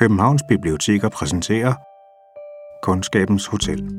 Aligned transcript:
Københavns 0.00 0.42
Biblioteker 0.48 1.08
præsenterer 1.08 1.74
Kundskabens 2.82 3.46
Hotel. 3.46 3.90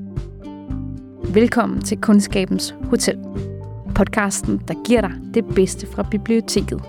Velkommen 1.34 1.82
til 1.82 2.02
Kundskabens 2.02 2.76
Hotel. 2.84 3.26
Podcasten, 3.96 4.62
der 4.68 4.74
giver 4.86 5.02
dig 5.02 5.12
det 5.34 5.46
bedste 5.56 5.88
fra 5.88 6.04
biblioteket. 6.12 6.84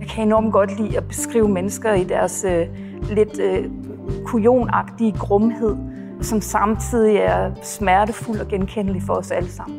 Jeg 0.00 0.08
kan 0.08 0.26
enormt 0.26 0.52
godt 0.52 0.80
lide 0.80 0.96
at 0.96 1.08
beskrive 1.08 1.48
mennesker 1.48 1.94
i 1.94 2.04
deres 2.04 2.44
øh, 2.44 2.66
lidt 3.10 3.38
øh, 3.38 3.70
kujonagtige 4.24 5.12
grumhed, 5.12 5.76
som 6.20 6.40
samtidig 6.40 7.16
er 7.16 7.54
smertefuld 7.62 8.40
og 8.40 8.48
genkendelig 8.48 9.02
for 9.02 9.14
os 9.14 9.30
alle 9.30 9.50
sammen. 9.50 9.78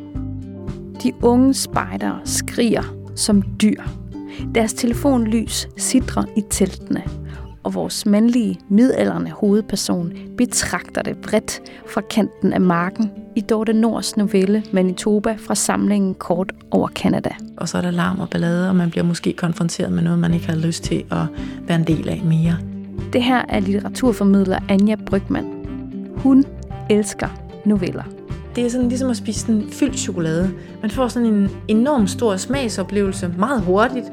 De 1.02 1.12
unge 1.22 1.54
spejdere 1.54 2.20
skriger 2.24 2.94
som 3.16 3.42
dyr. 3.42 3.82
Deres 4.54 4.74
telefonlys 4.74 5.68
sidrer 5.76 6.24
i 6.36 6.40
teltene, 6.50 7.02
og 7.64 7.74
vores 7.74 8.06
mandlige, 8.06 8.60
midalderne 8.68 9.30
hovedperson 9.30 10.12
betragter 10.36 11.02
det 11.02 11.16
bredt 11.16 11.62
fra 11.88 12.00
kanten 12.00 12.52
af 12.52 12.60
marken 12.60 13.10
i 13.36 13.40
Dorte 13.40 13.72
Nords 13.72 14.16
novelle 14.16 14.62
Manitoba 14.72 15.36
fra 15.38 15.54
samlingen 15.54 16.14
Kort 16.14 16.52
over 16.70 16.88
Kanada. 16.88 17.30
Og 17.56 17.68
så 17.68 17.78
er 17.78 17.82
der 17.82 17.90
larm 17.90 18.20
og 18.20 18.30
ballade, 18.30 18.68
og 18.68 18.76
man 18.76 18.90
bliver 18.90 19.04
måske 19.04 19.32
konfronteret 19.32 19.92
med 19.92 20.02
noget, 20.02 20.18
man 20.18 20.34
ikke 20.34 20.46
har 20.46 20.56
lyst 20.56 20.84
til 20.84 21.04
at 21.10 21.26
være 21.66 21.78
en 21.78 21.86
del 21.86 22.08
af 22.08 22.22
mere. 22.24 22.56
Det 23.12 23.22
her 23.22 23.42
er 23.48 23.60
litteraturformidler 23.60 24.58
Anja 24.68 24.96
Brygman. 25.06 25.44
Hun 26.16 26.44
elsker 26.90 27.28
noveller. 27.64 28.02
Det 28.56 28.66
er 28.66 28.70
sådan 28.70 28.88
ligesom 28.88 29.10
at 29.10 29.16
spise 29.16 29.52
en 29.52 29.68
fyldt 29.70 29.98
chokolade. 29.98 30.50
Man 30.82 30.90
får 30.90 31.08
sådan 31.08 31.28
en 31.28 31.50
enorm 31.68 32.06
stor 32.06 32.36
smagsoplevelse 32.36 33.34
meget 33.38 33.62
hurtigt, 33.62 34.06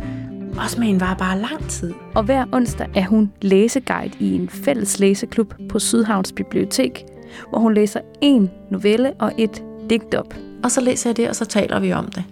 og 0.57 0.69
smagen 0.69 0.99
var 0.99 1.13
bare 1.13 1.39
lang 1.39 1.69
tid. 1.69 1.93
Og 2.15 2.23
hver 2.23 2.45
onsdag 2.51 2.87
er 2.95 3.05
hun 3.05 3.31
læseguide 3.41 4.13
i 4.19 4.35
en 4.35 4.49
fælles 4.49 4.99
læseklub 4.99 5.53
på 5.69 5.79
Sydhavns 5.79 6.31
Bibliotek, 6.31 7.05
hvor 7.49 7.59
hun 7.59 7.73
læser 7.73 7.99
en 8.21 8.49
novelle 8.71 9.13
og 9.19 9.31
et 9.37 9.63
digt 9.89 10.15
op. 10.15 10.33
Og 10.63 10.71
så 10.71 10.81
læser 10.81 11.09
jeg 11.09 11.17
det, 11.17 11.29
og 11.29 11.35
så 11.35 11.45
taler 11.45 11.79
vi 11.79 11.93
om 11.93 12.05
det. 12.05 12.23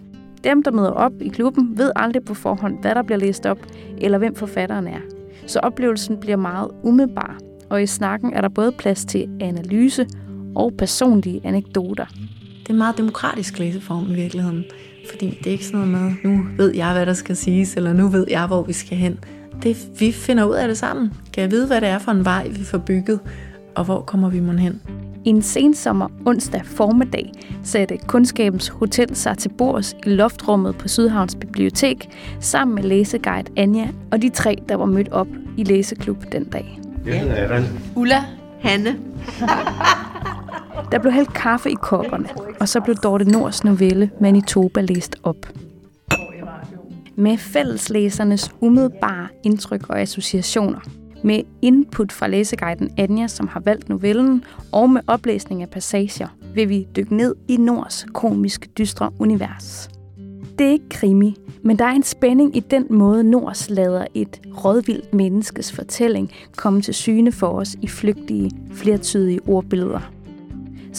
Dem, 0.43 0.63
der 0.63 0.71
møder 0.71 0.91
op 0.91 1.11
i 1.21 1.27
klubben, 1.27 1.77
ved 1.77 1.91
aldrig 1.95 2.23
på 2.23 2.33
forhånd, 2.33 2.81
hvad 2.81 2.95
der 2.95 3.03
bliver 3.03 3.19
læst 3.19 3.45
op, 3.45 3.59
eller 3.97 4.17
hvem 4.17 4.35
forfatteren 4.35 4.87
er. 4.87 4.99
Så 5.47 5.59
oplevelsen 5.59 6.17
bliver 6.17 6.37
meget 6.37 6.71
umiddelbar, 6.83 7.37
og 7.69 7.83
i 7.83 7.87
snakken 7.87 8.33
er 8.33 8.41
der 8.41 8.49
både 8.49 8.71
plads 8.71 9.05
til 9.05 9.27
analyse 9.41 10.07
og 10.55 10.73
personlige 10.77 11.41
anekdoter. 11.43 12.05
Det 12.05 12.69
er 12.69 12.73
en 12.73 12.77
meget 12.77 12.97
demokratisk 12.97 13.59
læseform 13.59 14.11
i 14.11 14.13
virkeligheden. 14.13 14.65
Fordi 15.09 15.37
det 15.43 15.47
er 15.47 15.51
ikke 15.51 15.65
sådan 15.65 15.87
noget 15.87 16.03
med, 16.23 16.31
nu 16.31 16.45
ved 16.57 16.75
jeg, 16.75 16.93
hvad 16.93 17.05
der 17.05 17.13
skal 17.13 17.35
siges, 17.35 17.75
eller 17.75 17.93
nu 17.93 18.07
ved 18.07 18.25
jeg, 18.29 18.47
hvor 18.47 18.63
vi 18.63 18.73
skal 18.73 18.97
hen. 18.97 19.19
Det, 19.63 19.77
vi 19.99 20.11
finder 20.11 20.43
ud 20.43 20.55
af 20.55 20.67
det 20.67 20.77
sammen. 20.77 21.13
Kan 21.33 21.41
jeg 21.41 21.51
vide, 21.51 21.67
hvad 21.67 21.81
det 21.81 21.89
er 21.89 21.99
for 21.99 22.11
en 22.11 22.25
vej, 22.25 22.47
vi 22.47 22.63
får 22.63 22.77
bygget, 22.77 23.19
og 23.75 23.85
hvor 23.85 24.01
kommer 24.01 24.29
vi 24.29 24.39
mon 24.39 24.59
hen? 24.59 24.81
En 25.25 25.41
sensommer 25.41 26.07
onsdag 26.25 26.61
formiddag 26.65 27.31
satte 27.63 27.97
Kundskabens 27.97 28.67
Hotel 28.67 29.15
sig 29.15 29.37
til 29.37 29.49
bords 29.49 29.95
i 30.05 30.09
loftrummet 30.09 30.77
på 30.77 30.87
Sydhavns 30.87 31.35
Bibliotek 31.35 32.09
sammen 32.39 32.75
med 32.75 32.83
læseguide 32.83 33.51
Anja 33.57 33.87
og 34.11 34.21
de 34.21 34.29
tre, 34.29 34.57
der 34.69 34.75
var 34.75 34.85
mødt 34.85 35.09
op 35.09 35.27
i 35.57 35.63
læseklub 35.63 36.31
den 36.31 36.43
dag. 36.43 36.79
Jeg 37.05 37.19
hedder 37.19 37.35
Allan. 37.35 37.63
Ulla. 37.95 38.23
Hanne. 38.61 38.95
Der 40.91 40.99
blev 40.99 41.13
hældt 41.13 41.33
kaffe 41.33 41.71
i 41.71 41.75
kopperne, 41.81 42.29
og 42.59 42.69
så 42.69 42.81
blev 42.81 42.95
Dorte 42.95 43.25
Nords 43.25 43.63
novelle 43.63 44.11
Manitoba 44.21 44.81
læst 44.81 45.15
op. 45.23 45.47
Med 47.15 47.37
fælleslæsernes 47.37 48.51
umiddelbare 48.61 49.27
indtryk 49.43 49.89
og 49.89 50.01
associationer. 50.01 50.79
Med 51.23 51.41
input 51.61 52.11
fra 52.11 52.27
læseguiden 52.27 52.89
Anja, 52.97 53.27
som 53.27 53.47
har 53.47 53.59
valgt 53.59 53.89
novellen, 53.89 54.43
og 54.71 54.89
med 54.89 55.01
oplæsning 55.07 55.61
af 55.61 55.69
passager, 55.69 56.27
vil 56.55 56.69
vi 56.69 56.87
dykke 56.95 57.15
ned 57.15 57.35
i 57.47 57.57
Nords 57.57 58.05
komisk 58.13 58.67
dystre 58.77 59.11
univers. 59.19 59.89
Det 60.59 60.67
er 60.67 60.71
ikke 60.71 60.89
krimi, 60.89 61.35
men 61.63 61.79
der 61.79 61.85
er 61.85 61.91
en 61.91 62.03
spænding 62.03 62.57
i 62.57 62.59
den 62.59 62.85
måde, 62.89 63.23
Nords 63.23 63.69
lader 63.69 64.05
et 64.13 64.41
rådvildt 64.65 65.13
menneskes 65.13 65.71
fortælling 65.71 66.31
komme 66.55 66.81
til 66.81 66.93
syne 66.93 67.31
for 67.31 67.47
os 67.47 67.75
i 67.81 67.87
flygtige, 67.87 68.51
flertydige 68.73 69.39
ordbilleder. 69.47 70.11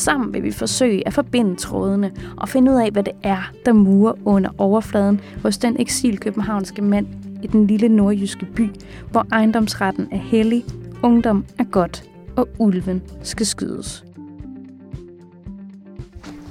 Sammen 0.00 0.33
vil 0.33 0.43
vi 0.43 0.53
forsøge 0.53 1.06
at 1.06 1.12
forbinde 1.12 1.56
trådene 1.56 2.12
og 2.37 2.49
finde 2.49 2.72
ud 2.72 2.77
af, 2.77 2.91
hvad 2.91 3.03
det 3.03 3.12
er, 3.22 3.53
der 3.66 3.72
murer 3.72 4.12
under 4.25 4.50
overfladen 4.59 5.21
hos 5.43 5.59
den 5.59 5.81
eksilkøbenhavnske 5.81 6.83
mand 6.83 7.06
i 7.43 7.47
den 7.47 7.66
lille 7.66 7.88
nordjyske 7.88 8.47
by, 8.56 8.71
hvor 9.10 9.27
ejendomsretten 9.33 10.09
er 10.12 10.16
hellig, 10.19 10.65
ungdom 11.03 11.44
er 11.59 11.65
godt 11.65 12.05
og 12.37 12.49
ulven 12.59 13.03
skal 13.22 13.47
skydes. 13.47 14.05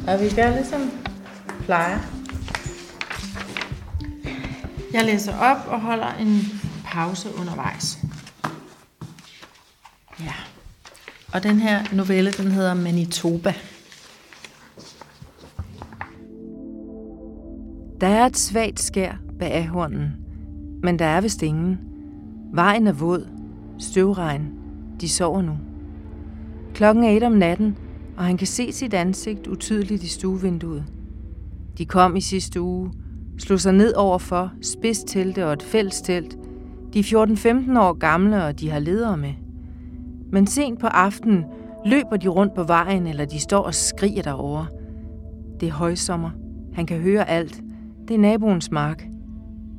Og 0.08 0.20
vi 0.20 0.30
gør 0.36 0.56
ligesom 0.56 0.82
plejer. 1.62 2.00
Jeg 4.94 5.06
læser 5.06 5.38
op 5.38 5.68
og 5.68 5.82
holder 5.82 6.14
en 6.14 6.40
pause 6.86 7.30
undervejs. 7.40 7.98
Ja. 10.20 10.49
Og 11.34 11.44
den 11.44 11.60
her 11.60 11.96
novelle, 11.96 12.32
den 12.32 12.52
hedder 12.52 12.74
Manitoba. 12.74 13.54
Der 18.02 18.08
er 18.08 18.26
et 18.26 18.38
svagt 18.38 18.80
skær 18.80 19.14
bag 19.40 19.54
ahornen, 19.54 20.16
men 20.84 21.00
der 21.00 21.06
er 21.06 21.22
vist 21.22 21.44
ingen. 21.44 21.80
Vejen 22.54 22.88
er 22.88 22.94
våd, 22.94 23.28
støvregn, 23.80 24.52
de 25.02 25.10
sover 25.10 25.42
nu. 25.42 25.58
Klokken 26.74 27.04
er 27.04 27.10
et 27.10 27.24
om 27.24 27.32
natten, 27.32 27.78
og 28.18 28.24
han 28.24 28.38
kan 28.38 28.48
se 28.48 28.72
sit 28.72 28.94
ansigt 28.94 29.48
utydeligt 29.48 30.04
i 30.04 30.08
stuevinduet. 30.08 30.84
De 31.78 31.86
kom 31.86 32.16
i 32.16 32.22
sidste 32.22 32.62
uge, 32.62 32.92
slog 33.38 33.60
sig 33.60 33.74
ned 33.74 33.94
overfor 33.94 34.52
spidstelte 34.62 35.46
og 35.46 35.54
et 35.54 35.64
fællestelt. 35.64 36.38
De 36.94 37.00
er 37.00 37.04
14-15 37.74 37.80
år 37.80 37.94
gamle, 37.94 38.46
og 38.46 38.60
de 38.60 38.70
har 38.70 38.80
ledere 38.80 39.18
med. 39.18 39.34
Men 40.32 40.48
sent 40.48 40.80
på 40.80 40.88
aftenen 40.88 41.46
løber 41.86 42.18
de 42.18 42.28
rundt 42.28 42.54
på 42.54 42.64
vejen, 42.64 43.08
eller 43.08 43.26
de 43.26 43.40
står 43.40 43.60
og 43.60 43.76
skriger 43.76 44.22
derovre. 44.22 44.68
Det 45.60 45.68
er 45.68 45.74
højsommer. 45.74 46.30
Han 46.74 46.86
kan 46.86 47.00
høre 47.00 47.30
alt. 47.30 47.62
Det 48.08 48.14
er 48.14 48.20
naboens 48.20 48.72
mark. 48.72 49.06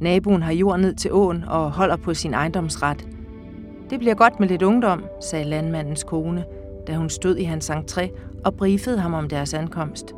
Naboen 0.01 0.43
har 0.43 0.53
jord 0.53 0.81
ned 0.81 0.95
til 0.95 1.13
åen 1.13 1.45
og 1.45 1.71
holder 1.71 1.97
på 1.97 2.15
sin 2.15 2.35
ejendomsret. 2.35 3.09
Det 3.91 3.99
bliver 3.99 4.15
godt 4.15 4.41
med 4.41 4.49
lidt 4.49 4.63
ungdom, 4.63 5.05
sagde 5.21 5.45
landmandens 5.45 6.05
kone, 6.05 6.45
da 6.87 6.97
hun 6.97 7.09
stod 7.09 7.37
i 7.37 7.43
hans 7.43 7.71
entré 7.71 8.09
og 8.45 8.55
briefede 8.55 8.99
ham 8.99 9.15
om 9.15 9.29
deres 9.29 9.55
ankomst. 9.55 10.13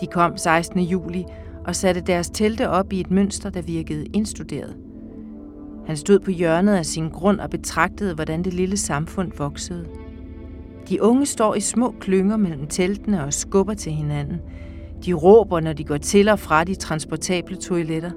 De 0.00 0.06
kom 0.06 0.36
16. 0.36 0.80
juli 0.80 1.24
og 1.66 1.76
satte 1.76 2.00
deres 2.00 2.30
telte 2.30 2.68
op 2.68 2.92
i 2.92 3.00
et 3.00 3.10
mønster, 3.10 3.50
der 3.50 3.62
virkede 3.62 4.06
indstuderet. 4.06 4.76
Han 5.88 5.96
stod 5.96 6.18
på 6.18 6.30
hjørnet 6.30 6.74
af 6.74 6.86
sin 6.86 7.08
grund 7.08 7.40
og 7.40 7.50
betragtede, 7.50 8.14
hvordan 8.14 8.42
det 8.42 8.54
lille 8.54 8.76
samfund 8.76 9.32
voksede. 9.38 9.86
De 10.88 11.02
unge 11.02 11.26
står 11.26 11.54
i 11.54 11.60
små 11.60 11.94
klynger 12.00 12.36
mellem 12.36 12.66
teltene 12.66 13.24
og 13.24 13.32
skubber 13.32 13.74
til 13.74 13.92
hinanden. 13.92 14.40
De 15.04 15.12
råber, 15.12 15.60
når 15.60 15.72
de 15.72 15.84
går 15.84 15.96
til 15.96 16.28
og 16.28 16.38
fra 16.38 16.64
de 16.64 16.74
transportable 16.74 17.56
toiletter. 17.56 18.10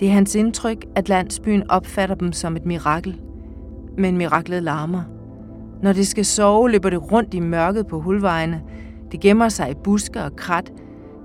Det 0.00 0.08
er 0.08 0.12
hans 0.12 0.34
indtryk, 0.34 0.86
at 0.94 1.08
landsbyen 1.08 1.70
opfatter 1.70 2.14
dem 2.14 2.32
som 2.32 2.56
et 2.56 2.66
mirakel. 2.66 3.20
Men 3.98 4.16
miraklet 4.16 4.62
larmer. 4.62 5.02
Når 5.82 5.92
det 5.92 6.06
skal 6.06 6.24
sove, 6.24 6.70
løber 6.70 6.90
det 6.90 7.12
rundt 7.12 7.34
i 7.34 7.40
mørket 7.40 7.86
på 7.86 8.00
hulvejene. 8.00 8.62
Det 9.12 9.20
gemmer 9.20 9.48
sig 9.48 9.70
i 9.70 9.74
busker 9.84 10.22
og 10.22 10.36
krat. 10.36 10.72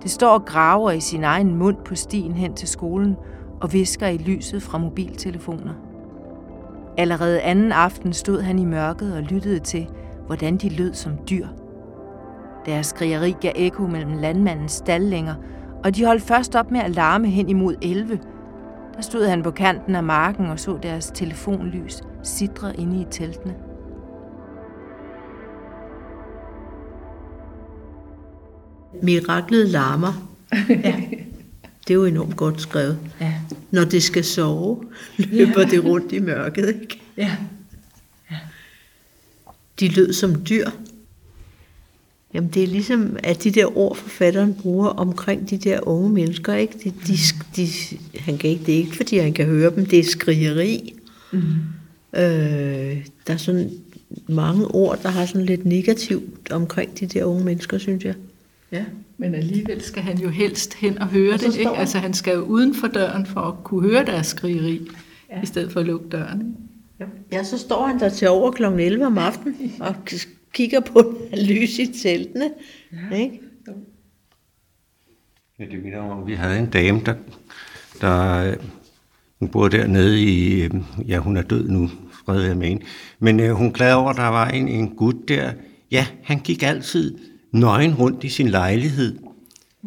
Det 0.03 0.11
står 0.11 0.33
og 0.33 0.45
graver 0.45 0.91
i 0.91 0.99
sin 0.99 1.23
egen 1.23 1.55
mund 1.55 1.77
på 1.85 1.95
stien 1.95 2.33
hen 2.33 2.53
til 2.53 2.67
skolen 2.67 3.15
og 3.61 3.73
visker 3.73 4.07
i 4.07 4.17
lyset 4.17 4.63
fra 4.63 4.77
mobiltelefoner. 4.77 5.73
Allerede 6.97 7.41
anden 7.41 7.71
aften 7.71 8.13
stod 8.13 8.41
han 8.41 8.59
i 8.59 8.65
mørket 8.65 9.15
og 9.15 9.21
lyttede 9.21 9.59
til, 9.59 9.87
hvordan 10.25 10.57
de 10.57 10.69
lød 10.69 10.93
som 10.93 11.11
dyr. 11.29 11.47
Deres 12.65 12.87
skrigeri 12.87 13.35
gav 13.41 13.51
ekko 13.55 13.87
mellem 13.87 14.13
landmandens 14.13 14.71
stalllænger, 14.71 15.35
og 15.83 15.95
de 15.95 16.05
holdt 16.05 16.23
først 16.23 16.55
op 16.55 16.71
med 16.71 16.79
at 16.79 16.95
larme 16.95 17.27
hen 17.27 17.49
imod 17.49 17.75
11. 17.81 18.19
Der 18.95 19.01
stod 19.01 19.25
han 19.25 19.43
på 19.43 19.51
kanten 19.51 19.95
af 19.95 20.03
marken 20.03 20.45
og 20.45 20.59
så 20.59 20.77
deres 20.83 21.11
telefonlys 21.15 22.01
sidre 22.23 22.75
inde 22.77 23.01
i 23.01 23.05
teltene. 23.11 23.55
Miraklet 29.03 29.69
larmer. 29.69 30.13
ja. 30.69 30.95
Det 31.91 31.97
er 31.97 32.01
jo 32.01 32.05
enormt 32.05 32.35
godt 32.35 32.61
skrevet. 32.61 32.99
Ja. 33.21 33.33
Når 33.71 33.83
det 33.83 34.03
skal 34.03 34.23
sove, 34.23 34.83
løber 35.17 35.61
ja. 35.61 35.67
det 35.67 35.83
rundt 35.83 36.11
i 36.11 36.19
mørket, 36.19 36.67
ikke? 36.67 37.01
Ja. 37.17 37.37
ja. 38.31 38.37
De 39.79 39.87
lød 39.87 40.13
som 40.13 40.45
dyr. 40.49 40.69
Jamen 42.33 42.49
det 42.49 42.63
er 42.63 42.67
ligesom, 42.67 43.17
at 43.23 43.43
de 43.43 43.51
der 43.51 43.77
ord, 43.77 43.95
forfatteren 43.95 44.53
bruger 44.53 44.87
omkring 44.87 45.49
de 45.49 45.57
der 45.57 45.87
unge 45.87 46.09
mennesker, 46.09 46.53
ikke? 46.53 46.73
De, 46.83 46.93
de, 47.07 47.17
de, 47.55 47.67
han 48.19 48.37
kan 48.37 48.49
ikke, 48.49 48.65
det 48.65 48.73
er 48.73 48.77
ikke, 48.77 48.95
fordi 48.95 49.17
han 49.17 49.33
kan 49.33 49.45
høre 49.45 49.75
dem, 49.75 49.85
det 49.85 49.99
er 49.99 50.03
skrigeri. 50.03 50.93
Mm. 51.31 51.39
Øh, 52.13 53.05
der 53.27 53.33
er 53.33 53.37
sådan 53.37 53.71
mange 54.27 54.65
ord, 54.65 54.99
der 55.03 55.09
har 55.09 55.25
sådan 55.25 55.45
lidt 55.45 55.65
negativt 55.65 56.51
omkring 56.51 56.99
de 56.99 57.05
der 57.05 57.25
unge 57.25 57.43
mennesker, 57.43 57.77
synes 57.77 58.03
jeg. 58.03 58.15
Ja, 58.71 58.85
men 59.17 59.35
alligevel 59.35 59.81
skal 59.81 60.03
han 60.03 60.17
jo 60.17 60.29
helst 60.29 60.73
hen 60.73 60.97
og 60.97 61.07
høre 61.07 61.33
og 61.33 61.39
det. 61.39 61.57
Ikke? 61.57 61.71
Altså 61.71 61.97
han 61.97 62.13
skal 62.13 62.35
jo 62.35 62.41
uden 62.41 62.75
for 62.75 62.87
døren 62.87 63.25
for 63.25 63.41
at 63.41 63.63
kunne 63.63 63.89
høre 63.89 64.05
deres 64.05 64.27
skrigeri, 64.27 64.87
ja. 65.29 65.41
i 65.41 65.45
stedet 65.45 65.71
for 65.71 65.79
at 65.79 65.85
lukke 65.85 66.09
døren. 66.09 66.41
Ikke? 67.01 67.11
Ja, 67.31 67.43
så 67.43 67.57
står 67.57 67.85
han 67.87 67.99
der 67.99 68.09
til 68.09 68.27
over 68.27 68.51
kl. 68.51 68.63
11 68.63 69.05
om 69.05 69.17
aftenen 69.17 69.71
og 69.79 69.95
kigger 70.53 70.79
på 70.79 71.17
lys 71.49 71.79
i 71.79 71.93
teltene. 72.03 72.51
Ja. 73.11 73.15
Ikke? 73.15 73.39
Ja, 75.59 75.65
det 75.65 75.83
minder 75.83 75.99
om, 75.99 76.27
vi 76.27 76.33
havde 76.33 76.59
en 76.59 76.69
dame, 76.69 77.01
der, 77.05 77.15
der 78.01 78.55
hun 79.39 79.49
boede 79.49 79.77
dernede 79.77 80.21
i, 80.21 80.67
ja, 81.07 81.17
hun 81.17 81.37
er 81.37 81.41
død 81.41 81.69
nu, 81.69 81.89
fred 82.25 82.41
jeg 82.41 82.57
med 82.57 82.77
Men 83.19 83.39
øh, 83.39 83.51
hun 83.51 83.73
klagede 83.73 83.97
over, 83.97 84.09
at 84.09 84.17
der 84.17 84.27
var 84.27 84.47
en, 84.47 84.67
en 84.67 84.95
gut 84.95 85.15
der. 85.27 85.53
Ja, 85.91 86.07
han 86.23 86.39
gik 86.39 86.63
altid 86.63 87.17
nøgen 87.51 87.95
rundt 87.95 88.23
i 88.23 88.29
sin 88.29 88.47
lejlighed. 88.47 89.19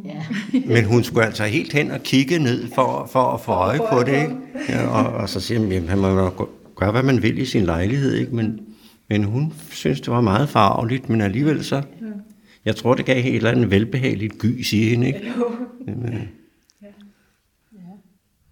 Ja. 0.05 0.25
Men 0.67 0.85
hun 0.85 1.05
skulle 1.05 1.27
altså 1.27 1.45
helt 1.45 1.73
hen 1.73 1.91
og 1.91 2.01
kigge 2.01 2.39
ned 2.39 2.69
for, 2.75 3.09
for 3.13 3.25
at 3.25 3.41
få 3.41 3.53
øje 3.53 3.81
på 3.93 4.03
det. 4.03 4.23
Ikke? 4.23 4.37
Ja, 4.69 4.87
og, 4.87 5.13
og 5.13 5.29
så 5.29 5.41
siger 5.41 5.61
hun, 5.61 5.73
at 5.73 5.83
han 5.83 5.99
må 5.99 6.49
gøre, 6.77 6.93
hvad 6.93 7.03
man 7.03 7.23
vil 7.23 7.39
i 7.39 7.45
sin 7.45 7.65
lejlighed. 7.65 8.15
Ikke? 8.15 8.35
Men, 8.35 8.61
men 9.09 9.25
hun 9.25 9.53
synes, 9.71 10.01
det 10.01 10.13
var 10.13 10.21
meget 10.21 10.49
farveligt, 10.49 11.09
men 11.09 11.21
alligevel 11.21 11.65
så... 11.65 11.83
Jeg 12.65 12.77
tror, 12.77 12.95
det 12.95 13.05
gav 13.05 13.19
et 13.19 13.35
eller 13.35 13.51
andet 13.51 13.71
velbehageligt 13.71 14.39
gys 14.39 14.73
i 14.73 14.89
hende. 14.89 15.07
Ikke? 15.07 15.33
Jamen, 15.87 16.29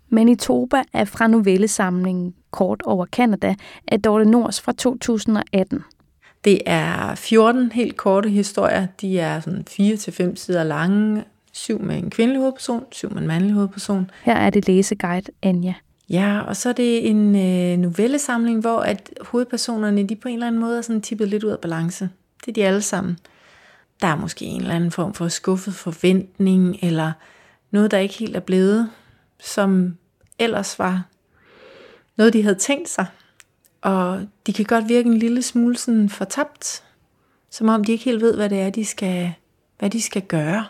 Manitoba 0.08 0.82
er 0.93 1.05
fra 1.05 1.26
novellesamlingen 1.26 2.35
Kort 2.50 2.82
over 2.82 3.06
Kanada 3.12 3.55
af 3.88 4.03
Dorte 4.03 4.25
Nors 4.25 4.61
fra 4.61 4.73
2018. 4.73 5.81
Det 6.44 6.59
er 6.67 7.15
14 7.15 7.73
helt 7.73 7.97
korte 7.97 8.29
historier. 8.29 8.87
De 9.00 9.19
er 9.19 9.41
sådan 9.41 9.65
4-5 9.71 10.37
sider 10.37 10.65
lange. 10.65 11.25
Syv 11.53 11.81
med 11.83 11.99
en 11.99 12.11
kvindelig 12.11 12.41
hovedperson, 12.41 12.85
syv 12.93 13.11
med 13.11 13.23
en 13.23 13.27
mandlig 13.27 13.53
hovedperson. 13.53 14.11
Her 14.23 14.35
er 14.35 14.50
det 14.50 14.67
læseguide 14.67 15.31
Anja. 15.43 15.75
Ja, 16.11 16.41
og 16.41 16.56
så 16.56 16.69
er 16.69 16.73
det 16.73 17.11
en 17.11 17.37
øh, 17.37 17.79
novellesamling, 17.79 18.61
hvor 18.61 18.79
at 18.81 19.11
hovedpersonerne 19.21 20.09
de 20.09 20.17
på 20.17 20.29
en 20.29 20.35
eller 20.35 20.47
anden 20.47 20.61
måde 20.61 20.79
er 20.79 20.83
sådan 20.83 21.03
tippet 21.03 21.29
lidt 21.29 21.44
ud 21.44 21.50
af 21.50 21.59
balance. 21.59 22.09
Det 22.41 22.49
er 22.49 22.53
de 22.53 22.67
alle 22.67 22.83
sammen. 22.83 23.19
Der 24.00 24.06
er 24.06 24.17
måske 24.17 24.44
en 24.44 24.61
eller 24.61 24.75
anden 24.75 24.91
form 24.91 25.15
for 25.15 25.29
skuffet 25.29 25.75
forventning, 25.75 26.79
eller 26.83 27.12
noget, 27.71 27.91
der 27.91 27.99
ikke 27.99 28.15
helt 28.15 28.37
er 28.37 28.41
blevet, 28.41 28.91
som 29.41 29.97
ellers 30.39 30.79
var 30.79 31.03
noget, 32.17 32.33
de 32.33 32.43
havde 32.43 32.55
tænkt 32.55 32.89
sig. 32.89 33.06
Og 33.82 34.26
de 34.46 34.52
kan 34.52 34.64
godt 34.64 34.88
virke 34.88 35.08
en 35.08 35.19
lille 35.19 35.43
smule 35.43 35.76
sådan 35.76 36.08
fortabt, 36.08 36.84
som 37.50 37.69
om 37.69 37.84
de 37.84 37.93
ikke 37.93 38.05
helt 38.05 38.23
ved, 38.23 38.37
hvad 38.37 38.49
det 38.49 38.61
er, 38.61 38.70
de 38.70 38.84
skal, 38.84 39.34
hvad 39.79 39.90
de 39.90 40.02
skal 40.02 40.23
gøre 40.23 40.67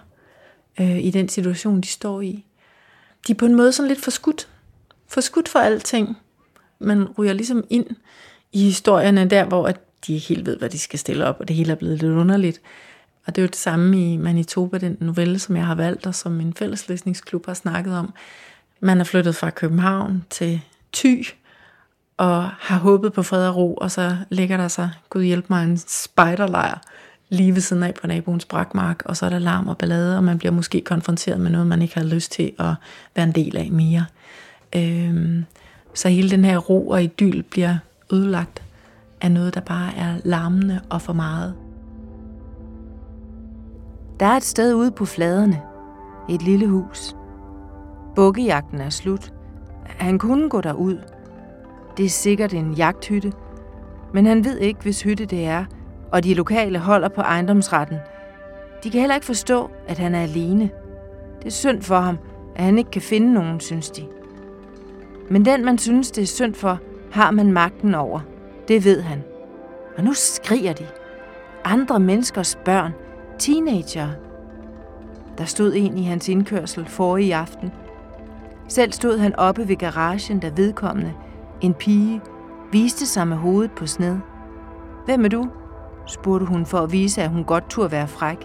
øh, 0.81 0.99
i 0.99 1.11
den 1.11 1.29
situation, 1.29 1.81
de 1.81 1.88
står 1.88 2.20
i. 2.20 2.44
De 3.26 3.32
er 3.32 3.37
på 3.37 3.47
en 3.47 3.55
måde 3.55 3.73
sådan 3.73 3.88
lidt 3.88 4.05
forskudt. 4.05 4.49
Forskudt 5.09 5.49
for 5.49 5.59
alting. 5.59 6.19
Man 6.79 7.09
ryger 7.19 7.32
ligesom 7.32 7.64
ind 7.70 7.87
i 8.53 8.64
historierne 8.64 9.31
der, 9.31 9.44
hvor 9.44 9.67
at 9.67 9.81
de 10.06 10.14
ikke 10.14 10.26
helt 10.26 10.47
ved, 10.47 10.59
hvad 10.59 10.70
de 10.70 10.79
skal 10.79 10.99
stille 10.99 11.26
op, 11.26 11.37
og 11.41 11.49
det 11.49 11.56
hele 11.56 11.73
er 11.73 11.76
blevet 11.76 11.99
lidt 11.99 12.12
underligt. 12.12 12.61
Og 13.26 13.37
det 13.37 13.43
er 13.43 13.47
jo 13.47 13.49
det 13.49 13.56
samme 13.56 14.12
i 14.12 14.17
Manitoba, 14.17 14.79
den 14.79 14.97
novelle, 15.00 15.38
som 15.38 15.56
jeg 15.56 15.67
har 15.67 15.75
valgt, 15.75 16.06
og 16.06 16.14
som 16.14 16.32
min 16.32 16.55
fælleslæsningsklub 16.55 17.47
har 17.47 17.55
snakket 17.55 17.97
om. 17.97 18.12
Man 18.81 19.00
er 19.00 19.05
flyttet 19.05 19.37
fra 19.37 19.50
København 19.50 20.25
til 20.31 20.61
Thy, 20.93 21.26
og 22.23 22.51
har 22.59 22.79
håbet 22.79 23.13
på 23.13 23.23
fred 23.23 23.49
og 23.49 23.57
ro, 23.57 23.75
og 23.75 23.91
så 23.91 24.17
ligger 24.31 24.57
der 24.57 24.69
sig, 24.69 24.91
Gud 25.11 25.23
hjælp 25.23 25.51
mig, 25.51 25.65
en 25.65 25.79
spejderlejr 25.79 26.79
lige 27.29 27.55
ved 27.55 27.61
siden 27.61 27.83
af 27.83 27.95
på 27.95 28.07
naboens 28.07 28.45
brakmark, 28.45 29.03
og 29.05 29.17
så 29.17 29.27
er 29.27 29.31
der 29.31 29.39
larm 29.39 29.69
og 29.69 29.79
ballade, 29.79 30.17
og 30.17 30.25
man 30.25 30.39
bliver 30.39 30.53
måske 30.53 30.81
konfronteret 30.81 31.41
med 31.41 31.51
noget, 31.51 31.67
man 31.67 31.83
ikke 31.83 31.95
har 31.95 32.05
lyst 32.05 32.33
til 32.33 32.53
at 32.59 32.75
være 33.17 33.27
en 33.27 33.33
del 33.33 33.57
af 33.57 33.71
mere. 33.73 34.05
Øhm, 34.77 35.45
så 35.95 36.09
hele 36.09 36.31
den 36.31 36.45
her 36.45 36.59
ro 36.59 36.89
og 36.89 37.03
idyl 37.03 37.43
bliver 37.43 37.77
ødelagt 38.13 38.63
af 39.21 39.31
noget, 39.31 39.55
der 39.55 39.61
bare 39.61 39.95
er 39.97 40.17
larmende 40.25 40.81
og 40.91 41.03
for 41.03 41.13
meget. 41.13 41.55
Der 44.21 44.27
er 44.27 44.37
et 44.37 44.45
sted 44.45 44.75
ude 44.75 44.91
på 44.91 45.05
fladerne. 45.05 45.63
Et 46.31 46.43
lille 46.43 46.67
hus. 46.67 47.17
Bukkejagten 48.15 48.81
er 48.81 48.91
slut. 48.91 49.33
Han 49.87 50.19
kunne 50.19 50.49
gå 50.49 50.61
derud. 50.61 50.99
Det 51.97 52.05
er 52.05 52.11
sikkert 52.11 52.55
en 52.55 52.75
jagthytte. 52.75 53.33
Men 54.12 54.27
han 54.27 54.44
ved 54.44 54.59
ikke, 54.59 54.81
hvis 54.83 55.03
hytte 55.03 55.25
det 55.25 55.47
er, 55.47 55.65
og 56.12 56.25
de 56.25 56.35
lokale 56.35 56.79
holder 56.79 57.09
på 57.09 57.21
ejendomsretten. 57.21 57.97
De 58.85 58.91
kan 58.91 59.00
heller 59.00 59.15
ikke 59.15 59.27
forstå, 59.27 59.71
at 59.89 59.99
han 59.99 60.15
er 60.15 60.23
alene. 60.23 60.71
Det 61.39 61.47
er 61.47 61.50
synd 61.50 61.83
for 61.83 61.99
ham, 61.99 62.19
at 62.56 62.65
han 62.65 62.79
ikke 62.79 62.91
kan 62.91 63.03
finde 63.03 63.35
nogen, 63.35 63.61
synes 63.61 63.91
de. 63.91 64.06
Men 65.31 65.44
den, 65.44 65.65
man 65.65 65.79
synes, 65.79 66.11
det 66.11 66.23
er 66.23 66.27
synd 66.27 66.55
for, 66.55 66.79
har 67.12 67.31
man 67.31 67.53
magten 67.53 67.95
over. 67.95 68.21
Det 68.69 68.85
ved 68.85 69.03
han. 69.03 69.23
Og 69.97 70.05
nu 70.05 70.12
skriger 70.15 70.73
de. 70.73 70.87
Andre 71.65 72.00
menneskers 72.00 72.59
børn, 72.65 72.93
teenager. 73.38 74.09
Der 75.38 75.45
stod 75.45 75.73
en 75.77 75.99
i 75.99 76.03
hans 76.03 76.29
indkørsel 76.29 76.87
forrige 76.87 77.37
aften. 77.37 77.73
Selv 78.69 78.93
stod 78.93 79.19
han 79.19 79.37
oppe 79.37 79.69
ved 79.69 79.77
garagen, 79.77 80.38
da 80.41 80.50
vedkommende, 80.56 81.12
en 81.62 81.75
pige, 81.75 82.20
viste 82.73 83.06
sig 83.06 83.29
med 83.29 83.37
hovedet 83.37 83.70
på 83.70 83.87
sned. 83.87 84.17
Hvem 85.05 85.25
er 85.25 85.29
du? 85.29 85.49
spurgte 86.06 86.47
hun 86.47 86.67
for 86.67 86.79
at 86.79 86.93
vise, 86.93 87.23
at 87.23 87.31
hun 87.31 87.44
godt 87.44 87.70
turde 87.70 87.93
være 87.93 88.09
fræk. 88.09 88.37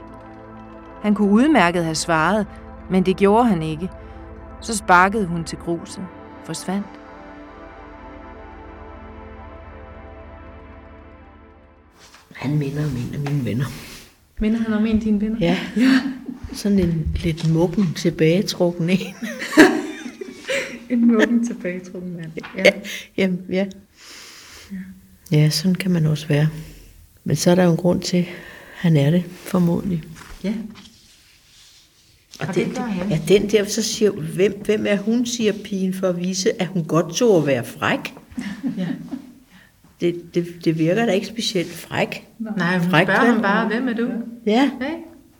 Han 1.02 1.16
kunne 1.16 1.32
udmærket 1.32 1.84
have 1.84 1.96
svaret, 1.96 2.48
men 2.90 3.06
det 3.06 3.18
gjorde 3.18 3.46
han 3.46 3.62
ikke. 3.64 3.90
Så 4.62 4.78
sparkede 4.78 5.26
hun 5.26 5.44
til 5.44 5.58
gruset, 5.58 6.06
forsvandt. 6.46 6.88
Han 12.36 12.58
minder 12.58 12.86
om 12.86 12.92
en 12.92 13.14
af 13.14 13.20
mine 13.20 13.46
venner. 13.46 13.66
Minder 14.40 14.60
han 14.60 14.74
om 14.74 14.86
en 14.86 14.96
af 14.96 15.02
dine 15.02 15.22
venner? 15.22 15.38
Ja. 15.40 15.58
ja. 15.78 16.02
Sådan 16.54 16.80
en 16.80 17.08
lidt 17.16 17.54
mukken 17.54 17.94
tilbagetrukken 17.94 18.90
en. 18.90 19.00
en 20.90 21.08
mukken 21.08 21.48
tilbagetrukken 21.48 22.16
mand. 22.16 22.32
Ja. 22.58 22.64
ja. 22.66 22.72
Jamen, 23.18 23.40
ja. 23.50 23.66
Ja, 25.32 25.50
sådan 25.50 25.76
kan 25.76 25.92
man 25.92 26.06
også 26.06 26.28
være. 26.28 26.48
Men 27.24 27.36
så 27.36 27.52
er 27.52 27.56
der 27.56 27.64
jo 27.64 27.72
en 27.72 27.78
grund 27.78 28.02
til, 28.02 28.18
at 28.18 28.26
han 28.76 28.98
er 28.98 29.12
det, 29.12 29.24
formodentlig. 29.30 30.04
Ja. 30.44 30.54
Og, 32.40 32.48
og 32.48 32.56
den, 32.56 32.78
ja, 33.10 33.20
den 33.28 33.50
der, 33.50 33.66
så 33.66 33.82
siger 33.82 34.12
hvem, 34.12 34.62
hvem 34.66 34.86
er 34.88 34.98
hun, 34.98 35.26
siger 35.26 35.54
pigen, 35.64 35.94
for 35.94 36.08
at 36.08 36.20
vise, 36.20 36.62
at 36.62 36.68
hun 36.68 36.84
godt 36.84 37.16
tog 37.16 37.38
at 37.38 37.48
være 37.48 37.64
fræk. 37.64 38.00
ja. 38.78 38.88
Det, 40.02 40.36
det, 40.36 40.66
det 40.66 40.80
virker 40.80 41.06
da 41.06 41.12
ikke 41.12 41.28
specielt 41.28 41.70
fræk. 41.70 42.28
Nej, 42.58 42.78
hun 42.78 42.90
fræk, 42.90 43.06
spørger 43.06 43.32
ham 43.32 43.42
bare, 43.42 43.68
hvem 43.68 43.88
er 43.88 43.94
du? 43.94 44.10
Ja. 44.46 44.72
Hey. 44.82 44.94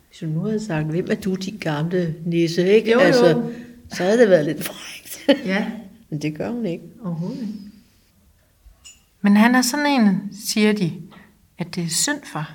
Hvis 0.10 0.20
hun 0.20 0.30
nu 0.30 0.40
havde 0.40 0.66
sagt, 0.66 0.88
hvem 0.88 1.08
er 1.12 1.16
du, 1.16 1.36
din 1.36 1.58
gamle 1.60 2.16
nisse, 2.26 2.74
ikke? 2.74 2.92
Jo, 2.92 3.00
altså, 3.00 3.30
jo. 3.30 3.44
Så 3.90 4.04
havde 4.04 4.18
det 4.18 4.30
været 4.30 4.46
lidt 4.46 4.64
frækt. 4.64 5.46
ja. 5.46 5.72
Men 6.10 6.22
det 6.22 6.38
gør 6.38 6.52
hun 6.52 6.66
ikke. 6.66 6.84
Overhovedet 7.04 7.42
ikke. 7.42 7.54
Men 9.22 9.38
han 9.38 9.56
er 9.56 9.62
sådan 9.62 9.86
en, 9.86 10.30
siger 10.46 10.74
de, 10.74 11.02
at 11.58 11.76
det 11.76 11.84
er 11.84 11.90
synd 11.90 12.22
for. 12.24 12.50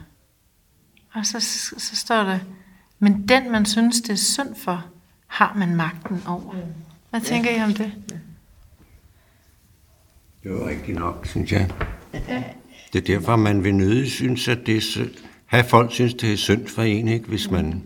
Og 1.12 1.26
så, 1.26 1.40
så 1.78 1.96
står 1.96 2.24
der, 2.24 2.38
men 2.98 3.28
den 3.28 3.52
man 3.52 3.66
synes 3.66 4.00
det 4.00 4.10
er 4.10 4.16
synd 4.16 4.54
for, 4.54 4.84
har 5.26 5.54
man 5.58 5.76
magten 5.76 6.22
over. 6.26 6.54
Hvad 7.10 7.20
tænker 7.20 7.50
ja. 7.50 7.60
I 7.60 7.62
om 7.64 7.74
det? 7.74 7.92
Det 10.42 10.50
er 10.50 10.54
jo 10.54 10.68
rigtigt 10.68 10.98
nok, 10.98 11.26
synes 11.26 11.52
jeg. 11.52 11.70
Det 12.92 12.98
er 12.98 13.06
derfor, 13.06 13.36
man 13.36 13.64
vil 13.64 13.74
nøde 13.74 14.10
synes, 14.10 14.48
at 14.48 14.58
det 14.66 14.76
er 14.76 14.80
synd. 14.80 15.10
Have 15.46 15.64
folk 15.64 15.92
synes, 15.92 16.14
det 16.14 16.32
er 16.32 16.36
synd 16.36 16.66
for 16.66 16.82
en, 16.82 17.08
ikke? 17.08 17.28
hvis 17.28 17.50
man... 17.50 17.82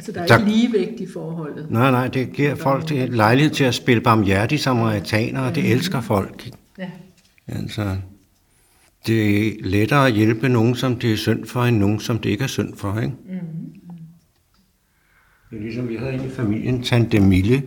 Altså, 0.00 0.12
der 0.12 0.20
er 0.20 0.26
der... 0.26 0.38
ikke 0.38 0.50
ligevægt 0.50 1.00
i 1.00 1.06
forholdet. 1.12 1.70
Nej, 1.70 1.90
nej, 1.90 2.08
det 2.08 2.32
giver 2.32 2.54
folk 2.54 2.88
det 2.88 3.12
lejlighed 3.12 3.50
til 3.50 3.64
at 3.64 3.74
spille 3.74 4.00
barmhjertige 4.00 4.58
samaritaner, 4.58 5.40
og 5.40 5.54
det 5.54 5.72
elsker 5.72 6.00
folk. 6.00 6.50
Ja. 6.78 6.90
Altså, 7.48 7.96
det 9.06 9.46
er 9.46 9.52
lettere 9.60 10.06
at 10.06 10.12
hjælpe 10.12 10.48
nogen, 10.48 10.74
som 10.74 10.96
det 10.96 11.12
er 11.12 11.16
synd 11.16 11.46
for, 11.46 11.64
end 11.64 11.76
nogen, 11.76 12.00
som 12.00 12.18
det 12.18 12.30
ikke 12.30 12.44
er 12.44 12.48
synd 12.48 12.76
for. 12.76 13.00
Ikke? 13.00 13.14
Mm. 13.28 13.34
Det 15.50 15.58
er 15.58 15.62
ligesom, 15.62 15.88
vi 15.88 15.96
havde 15.96 16.12
en 16.12 16.24
i 16.24 16.30
familien, 16.30 16.82
Tante 16.82 17.20
Mille, 17.20 17.62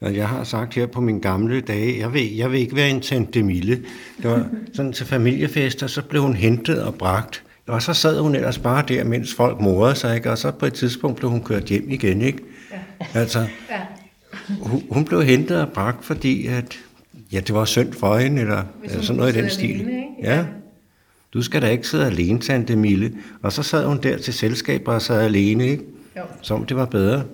og 0.00 0.16
jeg 0.16 0.28
har 0.28 0.44
sagt 0.44 0.74
her 0.74 0.86
på 0.86 1.00
min 1.00 1.20
gamle 1.20 1.60
dage, 1.60 1.98
jeg 1.98 2.12
vil, 2.12 2.36
jeg 2.36 2.52
vil 2.52 2.60
ikke 2.60 2.76
være 2.76 2.90
en 2.90 3.00
Tante 3.00 3.42
Mille. 3.42 3.82
Det 4.22 4.30
var 4.30 4.48
sådan 4.74 4.92
til 4.92 5.06
familiefester, 5.06 5.86
så 5.86 6.02
blev 6.02 6.22
hun 6.22 6.34
hentet 6.34 6.82
og 6.82 6.94
bragt. 6.94 7.44
Og 7.72 7.82
så 7.82 7.94
sad 7.94 8.20
hun 8.20 8.34
ellers 8.34 8.58
bare 8.58 8.84
der, 8.88 9.04
mens 9.04 9.34
folk 9.34 9.60
morede 9.60 9.94
sig, 9.94 10.16
ikke? 10.16 10.30
og 10.30 10.38
så 10.38 10.50
på 10.50 10.66
et 10.66 10.74
tidspunkt 10.74 11.16
blev 11.16 11.30
hun 11.30 11.42
kørt 11.44 11.64
hjem 11.64 11.90
igen. 11.90 12.22
Ikke? 12.22 12.38
Ja. 12.72 13.20
Altså, 13.20 13.46
hun, 14.60 14.82
hun 14.90 15.04
blev 15.04 15.22
hentet 15.22 15.60
og 15.60 15.68
bragt, 15.68 16.04
fordi 16.04 16.46
at 16.46 16.78
Ja, 17.32 17.40
det 17.40 17.54
var 17.54 17.64
synd 17.64 17.92
for 17.92 18.18
hende, 18.18 18.40
eller, 18.40 18.62
eller 18.84 19.02
sådan 19.02 19.16
noget 19.16 19.36
i 19.36 19.40
den 19.40 19.50
stil. 19.50 19.80
Alene, 19.80 20.04
ja. 20.22 20.44
Du 21.34 21.42
skal 21.42 21.62
da 21.62 21.68
ikke 21.68 21.88
sidde 21.88 22.06
alene, 22.06 22.38
tante 22.38 22.76
Mille. 22.76 23.12
Og 23.42 23.52
så 23.52 23.62
sad 23.62 23.86
hun 23.86 24.02
der 24.02 24.18
til 24.18 24.34
selskab 24.34 24.88
og 24.88 25.02
sad 25.02 25.20
alene, 25.20 25.66
ikke? 25.66 25.84
Jo. 26.16 26.22
Som 26.42 26.66
det 26.66 26.76
var 26.76 26.84
bedre. 26.84 27.24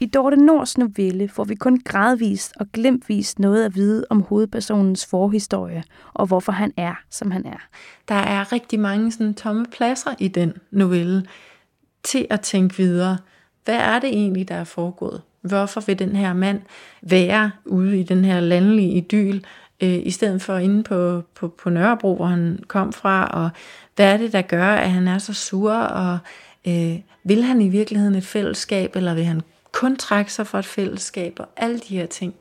I 0.00 0.06
Dorte 0.06 0.36
Nords 0.36 0.78
novelle 0.78 1.28
får 1.28 1.44
vi 1.44 1.54
kun 1.54 1.80
gradvist 1.84 2.52
og 2.60 2.66
glemtvist 2.72 3.38
noget 3.38 3.64
at 3.64 3.74
vide 3.74 4.04
om 4.10 4.22
hovedpersonens 4.22 5.06
forhistorie, 5.06 5.82
og 6.14 6.26
hvorfor 6.26 6.52
han 6.52 6.72
er, 6.76 6.94
som 7.10 7.30
han 7.30 7.46
er. 7.46 7.68
Der 8.08 8.14
er 8.14 8.52
rigtig 8.52 8.80
mange 8.80 9.12
sådan 9.12 9.34
tomme 9.34 9.66
pladser 9.76 10.14
i 10.18 10.28
den 10.28 10.52
novelle 10.70 11.26
til 12.02 12.26
at 12.30 12.40
tænke 12.40 12.76
videre. 12.76 13.18
Hvad 13.64 13.76
er 13.76 13.98
det 13.98 14.08
egentlig, 14.08 14.48
der 14.48 14.54
er 14.54 14.64
foregået? 14.64 15.22
Hvorfor 15.40 15.80
vil 15.80 15.98
den 15.98 16.16
her 16.16 16.32
mand 16.32 16.60
være 17.02 17.50
ude 17.64 18.00
i 18.00 18.02
den 18.02 18.24
her 18.24 18.40
landlige 18.40 18.92
idyl, 18.92 19.40
øh, 19.82 20.00
i 20.02 20.10
stedet 20.10 20.42
for 20.42 20.56
inde 20.56 20.82
på, 20.82 21.22
på, 21.34 21.48
på 21.48 21.70
Nørrebro, 21.70 22.16
hvor 22.16 22.26
han 22.26 22.64
kom 22.68 22.92
fra? 22.92 23.26
Og 23.26 23.50
hvad 23.96 24.12
er 24.12 24.16
det, 24.16 24.32
der 24.32 24.42
gør, 24.42 24.66
at 24.66 24.90
han 24.90 25.08
er 25.08 25.18
så 25.18 25.34
sur? 25.34 25.72
Og 25.72 26.18
øh, 26.68 26.96
vil 27.24 27.42
han 27.42 27.60
i 27.60 27.68
virkeligheden 27.68 28.14
et 28.14 28.24
fællesskab, 28.24 28.96
eller 28.96 29.14
vil 29.14 29.24
han 29.24 29.42
kun 29.74 29.96
trække 29.96 30.32
sig 30.32 30.46
fra 30.46 30.58
et 30.58 30.64
fællesskab 30.64 31.32
og 31.40 31.46
alle 31.56 31.78
de 31.78 31.96
her 31.96 32.06
ting. 32.06 32.34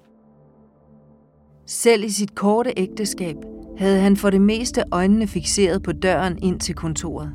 Selv 1.66 2.04
i 2.04 2.10
sit 2.10 2.36
korte 2.36 2.74
ægteskab 2.78 3.36
havde 3.78 4.00
han 4.00 4.18
for 4.18 4.30
det 4.30 4.42
meste 4.42 4.84
øjnene 4.92 5.28
fixeret 5.28 5.84
på 5.84 5.92
døren 5.92 6.38
ind 6.42 6.60
til 6.60 6.76
kontoret. 6.76 7.34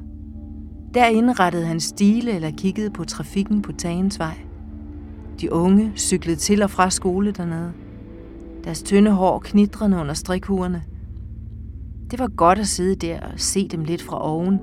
Derinde 0.94 1.32
rettede 1.32 1.66
han 1.66 1.80
stile 1.80 2.32
eller 2.32 2.50
kiggede 2.50 2.90
på 2.90 3.04
trafikken 3.04 3.62
på 3.62 3.72
Tagensvej. 3.72 4.38
De 5.40 5.52
unge 5.52 5.92
cyklede 5.96 6.36
til 6.36 6.62
og 6.62 6.70
fra 6.70 6.90
skole 6.90 7.32
dernede. 7.32 7.72
Deres 8.64 8.82
tynde 8.82 9.10
hår 9.10 9.38
knitrende 9.38 9.96
under 9.96 10.14
strikhuerne. 10.14 10.82
Det 12.10 12.18
var 12.18 12.28
godt 12.36 12.58
at 12.58 12.66
sidde 12.66 12.94
der 12.94 13.20
og 13.20 13.32
se 13.36 13.68
dem 13.68 13.84
lidt 13.84 14.02
fra 14.02 14.28
oven, 14.28 14.58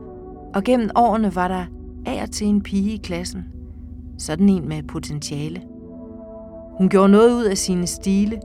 og 0.54 0.64
gennem 0.64 0.90
årene 0.96 1.36
var 1.36 1.48
der 1.48 1.66
af 2.06 2.22
og 2.22 2.32
til 2.32 2.48
en 2.48 2.62
pige 2.62 2.94
i 2.94 2.98
klassen, 3.04 3.46
sådan 4.18 4.50
en 4.50 4.68
med 4.68 4.84
potentiale. 4.84 5.62
Hun 6.78 6.90
gjorde 6.90 7.10
noget 7.10 7.34
ud 7.34 7.44
af 7.44 7.58
sine 7.58 7.88
stile. 7.88 8.40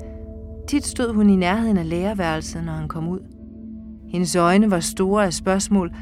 Tit 0.69 0.87
stod 0.87 1.15
hun 1.15 1.31
i 1.31 1.37
nærheden 1.37 1.77
af 1.77 1.89
lærerværelset, 1.89 2.65
når 2.65 2.73
han 2.73 2.89
kom 2.89 3.09
ud. 3.09 3.21
Hendes 4.09 4.37
øjne 4.37 4.71
var 4.71 4.81
store 4.81 5.27
af 5.27 5.33
spørgsmål, 5.33 5.93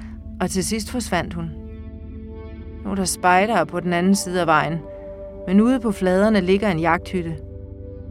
og 0.40 0.50
til 0.50 0.64
sidst 0.64 0.90
forsvandt 0.90 1.34
hun. 1.34 1.50
Nu 2.84 2.90
er 2.90 2.94
der 2.94 3.04
spejdere 3.04 3.66
på 3.66 3.80
den 3.80 3.92
anden 3.92 4.14
side 4.14 4.40
af 4.40 4.46
vejen, 4.46 4.78
men 5.46 5.60
ude 5.60 5.80
på 5.80 5.92
fladerne 5.92 6.40
ligger 6.40 6.70
en 6.70 6.80
jagthytte. 6.80 7.36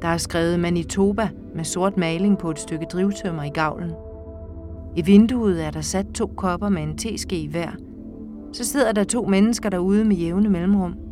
Der 0.01 0.07
er 0.07 0.17
skrevet 0.17 0.59
Manitoba 0.59 1.29
med 1.55 1.63
sort 1.63 1.97
maling 1.97 2.37
på 2.37 2.49
et 2.49 2.59
stykke 2.59 2.85
drivtømmer 2.85 3.43
i 3.43 3.49
gavlen. 3.49 3.91
I 4.95 5.01
vinduet 5.01 5.65
er 5.65 5.71
der 5.71 5.81
sat 5.81 6.05
to 6.13 6.27
kopper 6.27 6.69
med 6.69 6.83
en 6.83 6.97
teske 6.97 7.39
i 7.39 7.47
hver. 7.47 7.71
Så 8.53 8.63
sidder 8.63 8.91
der 8.91 9.03
to 9.03 9.25
mennesker 9.25 9.69
derude 9.69 10.05
med 10.05 10.15
jævne 10.15 10.49
mellemrum. 10.49 11.06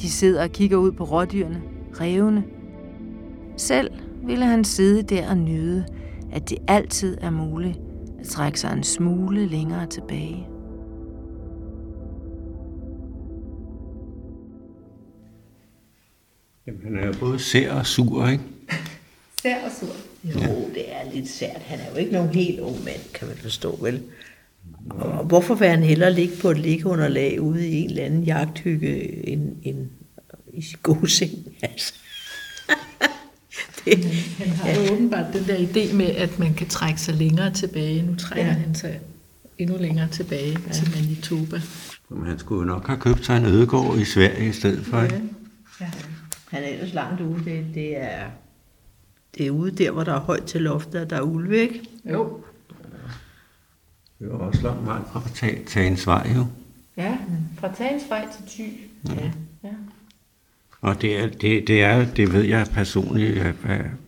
De 0.00 0.10
sidder 0.10 0.42
og 0.42 0.50
kigger 0.50 0.76
ud 0.76 0.92
på 0.92 1.04
rådyrene, 1.04 1.62
revene. 2.00 2.44
Selv 3.56 3.90
ville 4.26 4.44
han 4.44 4.64
sidde 4.64 5.02
der 5.02 5.30
og 5.30 5.36
nyde, 5.38 5.86
at 6.32 6.50
det 6.50 6.58
altid 6.68 7.18
er 7.20 7.30
muligt 7.30 7.78
at 8.20 8.26
trække 8.26 8.60
sig 8.60 8.72
en 8.72 8.84
smule 8.84 9.46
længere 9.46 9.86
tilbage. 9.86 10.48
Jamen, 16.66 16.80
han 16.84 16.96
er 16.96 17.06
jo 17.06 17.14
både 17.20 17.38
sær 17.38 17.72
og 17.72 17.86
sur, 17.86 18.28
ikke? 18.28 18.44
sær 19.42 19.64
og 19.64 19.70
sur. 19.80 19.96
Jo, 20.24 20.40
ja. 20.40 20.48
det 20.74 20.92
er 20.94 21.12
lidt 21.12 21.28
sært. 21.28 21.62
Han 21.62 21.78
er 21.80 21.90
jo 21.90 21.96
ikke 21.96 22.12
nogen 22.12 22.28
helt 22.28 22.60
ung 22.60 22.84
mand, 22.84 23.12
kan 23.14 23.28
man 23.28 23.36
forstå, 23.36 23.78
vel? 23.82 24.02
Og 24.90 25.24
hvorfor 25.24 25.54
vil 25.54 25.68
han 25.68 25.82
hellere 25.82 26.12
ligge 26.12 26.36
på 26.42 26.50
et 26.50 26.58
liggeunderlag 26.58 27.40
ude 27.40 27.68
i 27.68 27.74
en 27.74 27.90
eller 27.90 28.04
anden 28.04 28.22
jagthygge 28.22 29.26
end, 29.28 29.56
end 29.62 29.88
i 30.52 30.62
sin 30.62 30.78
gode 30.82 31.10
seng? 31.10 31.32
Altså. 31.62 31.94
det, 33.84 34.04
han 34.38 34.48
har 34.48 34.68
ja. 34.68 34.92
åbenbart 34.92 35.32
den 35.32 35.44
der 35.44 35.56
idé 35.56 35.94
med, 35.94 36.06
at 36.06 36.38
man 36.38 36.54
kan 36.54 36.68
trække 36.68 37.00
sig 37.00 37.14
længere 37.14 37.52
tilbage. 37.52 38.02
Nu 38.02 38.14
trækker 38.14 38.46
ja. 38.46 38.52
han 38.52 38.74
sig 38.74 39.00
endnu 39.58 39.76
længere 39.76 40.08
tilbage 40.08 40.58
ja. 40.66 40.72
til 40.72 40.90
Manitoba. 40.94 41.60
Men 42.08 42.26
han 42.26 42.38
skulle 42.38 42.66
nok 42.66 42.86
have 42.86 42.98
købt 42.98 43.26
sig 43.26 43.36
en 43.36 43.44
ødegård 43.44 43.98
i 43.98 44.04
Sverige 44.04 44.48
i 44.48 44.52
stedet 44.52 44.86
for. 44.86 44.98
Ja. 44.98 45.10
Ja. 45.80 45.90
Han 46.48 46.62
er 46.62 46.68
ellers 46.68 46.94
langt 46.94 47.20
ude. 47.20 47.44
Det, 47.44 47.66
det, 47.74 48.02
er, 48.02 48.24
det 49.38 49.46
er 49.46 49.50
ude 49.50 49.70
der, 49.70 49.90
hvor 49.90 50.04
der 50.04 50.12
er 50.12 50.20
højt 50.20 50.44
til 50.44 50.60
loftet, 50.60 51.00
og 51.00 51.10
der 51.10 51.16
er 51.16 51.22
ulve, 51.22 51.58
ikke? 51.58 51.82
Jo. 52.10 52.40
Det 54.18 54.28
var 54.28 54.38
også 54.38 54.62
langt 54.62 54.86
vej 54.86 54.98
fra 55.12 55.22
Tagens 55.66 56.06
vej, 56.06 56.32
jo. 56.36 56.46
Ja, 56.96 57.16
fra 57.58 57.74
Tagens 57.74 58.02
vej 58.08 58.26
til 58.36 58.44
Thy. 58.48 58.72
Ja. 59.16 59.30
ja. 59.64 59.74
Og 60.80 61.02
det 61.02 61.18
er, 61.18 61.26
det, 61.26 61.68
det 61.68 61.82
er, 61.82 62.04
det 62.04 62.32
ved 62.32 62.42
jeg 62.42 62.66
personligt 62.72 63.44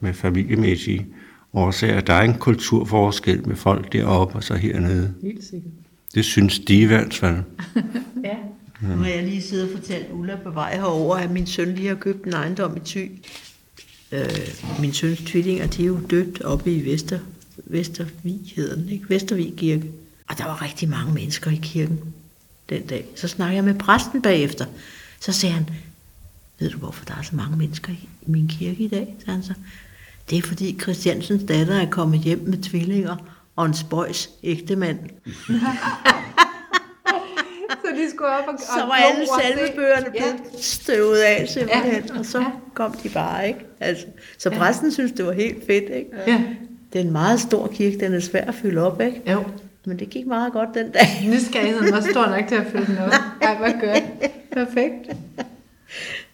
med 0.00 0.14
familiemæssige 0.14 1.06
årsager. 1.52 2.00
Der 2.00 2.12
er 2.12 2.22
en 2.22 2.34
kulturforskel 2.34 3.48
med 3.48 3.56
folk 3.56 3.92
deroppe 3.92 4.34
og 4.36 4.44
så 4.44 4.54
hernede. 4.54 5.14
Helt 5.22 5.44
sikkert. 5.44 5.72
Det 6.14 6.24
synes 6.24 6.58
de 6.58 6.80
i 6.80 6.84
hvert 6.84 7.14
fald. 7.14 7.36
ja. 8.24 8.36
Nu 8.82 8.96
har 8.96 9.06
jeg 9.06 9.22
lige 9.22 9.42
siddet 9.42 9.72
og 9.72 9.78
fortalt 9.78 10.06
Ulla 10.12 10.36
på 10.36 10.50
vej 10.50 10.74
herover, 10.76 11.16
at 11.16 11.30
min 11.30 11.46
søn 11.46 11.74
lige 11.74 11.88
har 11.88 11.94
købt 11.94 12.24
en 12.24 12.32
ejendom 12.32 12.76
i 12.76 12.80
Thy. 12.80 13.10
Øh, 14.12 14.28
min 14.80 14.92
søns 14.92 15.18
tvillinger, 15.18 15.66
de 15.66 15.82
er 15.82 15.86
jo 15.86 15.98
døbt 16.10 16.42
oppe 16.42 16.72
i 16.72 16.92
Vester, 16.92 17.18
Vestervig, 17.64 18.40
hedder 18.56 18.74
den, 18.74 18.88
ikke? 18.88 19.04
Vestervig 19.08 19.54
Kirke. 19.56 19.90
Og 20.28 20.38
der 20.38 20.44
var 20.44 20.62
rigtig 20.62 20.88
mange 20.88 21.14
mennesker 21.14 21.50
i 21.50 21.60
kirken 21.62 22.00
den 22.68 22.86
dag. 22.86 23.06
Så 23.14 23.28
snakker 23.28 23.54
jeg 23.54 23.64
med 23.64 23.74
præsten 23.74 24.22
bagefter. 24.22 24.66
Så 25.20 25.32
siger 25.32 25.52
han, 25.52 25.70
ved 26.58 26.70
du 26.70 26.78
hvorfor 26.78 27.04
der 27.04 27.14
er 27.14 27.22
så 27.22 27.36
mange 27.36 27.56
mennesker 27.56 27.92
i 27.92 28.08
min 28.26 28.48
kirke 28.48 28.82
i 28.82 28.88
dag? 28.88 29.14
Så 29.24 29.30
han 29.30 29.42
så, 29.42 29.52
det 30.30 30.38
er 30.38 30.42
fordi 30.42 30.78
Christiansens 30.80 31.42
datter 31.48 31.74
er 31.74 31.90
kommet 31.90 32.20
hjem 32.20 32.42
med 32.46 32.58
tvillinger 32.58 33.16
og 33.56 33.66
en 33.66 33.74
spøjs 33.74 34.30
ægtemand. 34.42 34.98
så 37.82 37.88
de 37.94 38.10
skulle 38.10 38.30
op 38.30 38.44
og, 38.46 38.54
og 38.54 38.60
Så 38.60 38.86
var 38.86 38.94
alle 38.94 39.26
salmebøgerne 39.40 40.10
blevet 40.10 40.40
ja. 40.54 40.60
støvet 40.60 41.18
af 41.18 41.48
simpelthen, 41.48 42.04
ja. 42.08 42.18
og 42.18 42.26
så 42.26 42.44
kom 42.74 42.92
de 42.92 43.08
bare, 43.08 43.48
ikke? 43.48 43.60
Altså, 43.80 44.06
så 44.38 44.50
præsten 44.50 44.88
ja. 44.88 44.92
synes, 44.94 45.12
det 45.12 45.26
var 45.26 45.32
helt 45.32 45.66
fedt, 45.66 45.84
ikke? 45.84 46.10
Ja. 46.26 46.44
Det 46.92 47.00
er 47.00 47.04
en 47.04 47.12
meget 47.12 47.40
stor 47.40 47.66
kirke, 47.66 48.00
den 48.00 48.14
er 48.14 48.20
svær 48.20 48.44
at 48.44 48.54
fylde 48.54 48.86
op, 48.86 49.00
ikke? 49.00 49.32
Jo. 49.32 49.44
Men 49.86 49.98
det 49.98 50.10
gik 50.10 50.26
meget 50.26 50.52
godt 50.52 50.68
den 50.74 50.90
dag. 50.90 51.06
Nysgerrigheden 51.32 51.92
var 51.92 52.00
stor 52.00 52.26
nok 52.26 52.48
til 52.48 52.54
at 52.54 52.66
fylde 52.66 52.86
den 52.86 52.98
op. 52.98 53.12
Ej, 53.42 53.58
hvad 53.58 53.72
gør 53.80 53.94
Perfekt. 54.52 55.16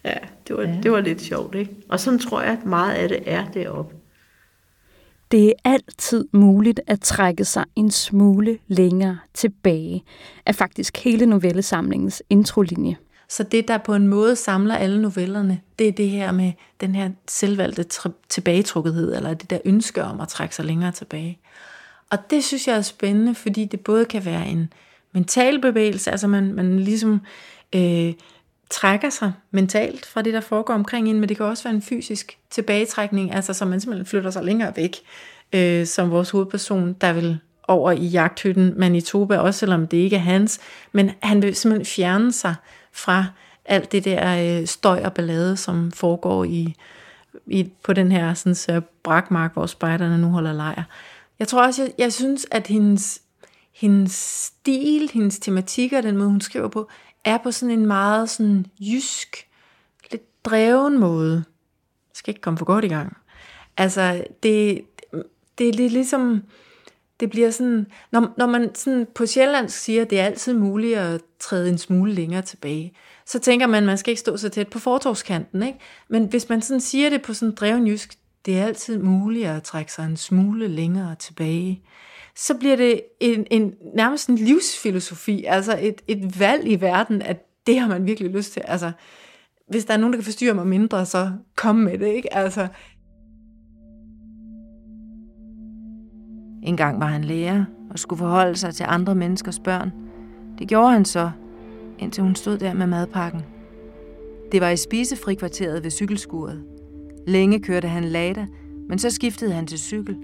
Ja, 0.03 0.17
det 0.47 0.57
var, 0.57 0.63
ja. 0.63 0.75
det 0.83 0.91
var 0.91 1.01
lidt 1.01 1.21
sjovt, 1.21 1.55
ikke? 1.55 1.71
Og 1.89 1.99
sådan 1.99 2.19
tror 2.19 2.41
jeg, 2.41 2.51
at 2.51 2.65
meget 2.65 2.93
af 2.93 3.09
det 3.09 3.19
er 3.25 3.45
deroppe. 3.53 3.95
Det 5.31 5.47
er 5.47 5.53
altid 5.63 6.25
muligt 6.31 6.81
at 6.87 7.01
trække 7.01 7.45
sig 7.45 7.65
en 7.75 7.91
smule 7.91 8.57
længere 8.67 9.19
tilbage, 9.33 10.03
er 10.45 10.51
faktisk 10.51 10.97
hele 10.97 11.25
novellesamlingens 11.25 12.23
introlinje. 12.29 12.97
Så 13.29 13.43
det, 13.43 13.67
der 13.67 13.77
på 13.77 13.95
en 13.95 14.07
måde 14.07 14.35
samler 14.35 14.75
alle 14.75 15.01
novellerne, 15.01 15.61
det 15.79 15.87
er 15.87 15.91
det 15.91 16.09
her 16.09 16.31
med 16.31 16.51
den 16.81 16.95
her 16.95 17.09
selvvalgte 17.27 17.85
tilbagetrukkethed, 18.29 19.15
eller 19.15 19.33
det 19.33 19.49
der 19.49 19.59
ønske 19.65 20.03
om 20.03 20.21
at 20.21 20.27
trække 20.27 20.55
sig 20.55 20.65
længere 20.65 20.91
tilbage. 20.91 21.39
Og 22.09 22.17
det 22.29 22.43
synes 22.43 22.67
jeg 22.67 22.77
er 22.77 22.81
spændende, 22.81 23.35
fordi 23.35 23.65
det 23.65 23.79
både 23.79 24.05
kan 24.05 24.25
være 24.25 24.47
en 24.47 24.73
mental 25.11 25.61
bevægelse, 25.61 26.11
altså 26.11 26.27
man, 26.27 26.53
man 26.53 26.79
ligesom 26.79 27.21
øh, 27.75 28.13
trækker 28.69 29.09
sig 29.09 29.33
mentalt 29.51 30.05
fra 30.05 30.21
det, 30.21 30.33
der 30.33 30.41
foregår 30.41 30.73
omkring 30.73 31.09
en, 31.09 31.19
men 31.19 31.29
det 31.29 31.37
kan 31.37 31.45
også 31.45 31.63
være 31.63 31.73
en 31.73 31.81
fysisk 31.81 32.37
tilbagetrækning, 32.49 33.33
altså 33.33 33.53
så 33.53 33.65
man 33.65 33.81
simpelthen 33.81 34.05
flytter 34.05 34.31
sig 34.31 34.43
længere 34.43 34.73
væk, 34.75 34.95
øh, 35.53 35.85
som 35.85 36.11
vores 36.11 36.29
hovedperson, 36.29 36.93
der 36.93 37.13
vil 37.13 37.39
over 37.67 37.91
i 37.91 38.05
jagthytten 38.05 38.73
Manitoba, 38.77 39.37
også 39.37 39.59
selvom 39.59 39.87
det 39.87 39.97
ikke 39.97 40.15
er 40.15 40.19
hans, 40.19 40.59
men 40.91 41.11
han 41.21 41.41
vil 41.41 41.55
simpelthen 41.55 41.85
fjerne 41.85 42.31
sig 42.31 42.55
fra 42.95 43.25
alt 43.65 43.91
det 43.91 44.05
der 44.05 44.59
øh, 44.59 44.67
støj 44.67 45.01
og 45.05 45.13
ballade, 45.13 45.57
som 45.57 45.91
foregår 45.91 46.43
i, 46.43 46.75
i 47.47 47.71
på 47.83 47.93
den 47.93 48.11
her 48.11 48.33
sådan, 48.33 48.55
så 48.55 48.81
brakmark, 49.03 49.53
hvor 49.53 49.65
spejderne 49.65 50.17
nu 50.17 50.27
holder 50.27 50.53
lejr. 50.53 50.83
Jeg 51.39 51.47
tror 51.47 51.65
også, 51.65 51.83
jeg, 51.83 51.91
jeg 51.97 52.13
synes, 52.13 52.47
at 52.51 52.67
hendes, 52.67 53.21
hendes 53.73 54.11
stil, 54.11 55.09
hendes 55.13 55.39
tematikker, 55.39 56.01
den 56.01 56.17
måde, 56.17 56.29
hun 56.29 56.41
skriver 56.41 56.67
på, 56.67 56.89
er 57.23 57.37
på 57.37 57.51
sådan 57.51 57.79
en 57.79 57.85
meget 57.85 58.29
sådan 58.29 58.65
jysk, 58.79 59.47
lidt 60.11 60.45
dreven 60.45 60.99
måde. 60.99 61.35
Jeg 62.09 62.13
skal 62.13 62.31
ikke 62.31 62.41
komme 62.41 62.57
for 62.57 62.65
godt 62.65 62.85
i 62.85 62.87
gang. 62.87 63.17
Altså, 63.77 64.23
det, 64.43 64.81
det 65.57 65.69
er 65.69 65.73
lidt 65.73 65.93
ligesom, 65.93 66.43
det 67.19 67.29
bliver 67.29 67.51
sådan, 67.51 67.87
når, 68.11 68.33
når 68.37 68.45
man 68.45 68.75
sådan 68.75 69.07
på 69.15 69.25
Sjælland 69.25 69.69
siger, 69.69 70.01
at 70.01 70.09
det 70.09 70.19
er 70.19 70.25
altid 70.25 70.53
muligt 70.53 70.97
at 70.97 71.21
træde 71.39 71.69
en 71.69 71.77
smule 71.77 72.13
længere 72.13 72.41
tilbage, 72.41 72.93
så 73.25 73.39
tænker 73.39 73.67
man, 73.67 73.83
at 73.83 73.87
man 73.87 73.97
skal 73.97 74.11
ikke 74.11 74.19
stå 74.19 74.37
så 74.37 74.49
tæt 74.49 74.67
på 74.67 74.79
fortovskanten, 74.79 75.63
ikke? 75.63 75.79
Men 76.09 76.25
hvis 76.25 76.49
man 76.49 76.61
sådan 76.61 76.81
siger 76.81 77.09
det 77.09 77.21
på 77.21 77.33
sådan 77.33 77.55
dreven 77.55 77.87
jysk, 77.87 78.17
det 78.45 78.59
er 78.59 78.65
altid 78.65 78.97
muligt 78.97 79.47
at 79.47 79.63
trække 79.63 79.93
sig 79.93 80.05
en 80.05 80.17
smule 80.17 80.67
længere 80.67 81.15
tilbage, 81.15 81.81
så 82.35 82.53
bliver 82.53 82.75
det 82.75 83.01
en, 83.19 83.47
en 83.51 83.73
nærmest 83.95 84.29
en 84.29 84.35
livsfilosofi, 84.35 85.43
altså 85.43 85.79
et, 85.81 86.01
et 86.07 86.39
valg 86.39 86.67
i 86.67 86.81
verden, 86.81 87.21
at 87.21 87.45
det 87.67 87.79
har 87.79 87.87
man 87.87 88.05
virkelig 88.05 88.31
lyst 88.31 88.53
til. 88.53 88.61
Altså, 88.65 88.91
hvis 89.67 89.85
der 89.85 89.93
er 89.93 89.97
nogen, 89.97 90.13
der 90.13 90.17
kan 90.17 90.23
forstyrre 90.25 90.53
mig 90.53 90.67
mindre, 90.67 91.05
så 91.05 91.31
kom 91.55 91.75
med 91.75 91.97
det, 91.97 92.07
ikke? 92.07 92.33
Altså. 92.33 92.67
Engang 96.65 96.99
var 96.99 97.05
han 97.05 97.23
lærer 97.23 97.65
og 97.89 97.99
skulle 97.99 98.19
forholde 98.19 98.55
sig 98.55 98.75
til 98.75 98.85
andre 98.89 99.15
menneskers 99.15 99.59
børn. 99.59 99.91
Det 100.59 100.67
gjorde 100.67 100.91
han 100.91 101.05
så, 101.05 101.31
indtil 101.99 102.23
hun 102.23 102.35
stod 102.35 102.57
der 102.57 102.73
med 102.73 102.87
madpakken. 102.87 103.41
Det 104.51 104.61
var 104.61 104.69
i 104.69 104.77
spisefrikvarteret 104.77 105.83
ved 105.83 105.91
cykelskuret. 105.91 106.63
Længe 107.27 107.59
kørte 107.59 107.87
han 107.87 108.03
Lada, 108.03 108.47
men 108.89 108.99
så 108.99 109.09
skiftede 109.09 109.53
han 109.53 109.67
til 109.67 109.79
cykel. 109.79 110.17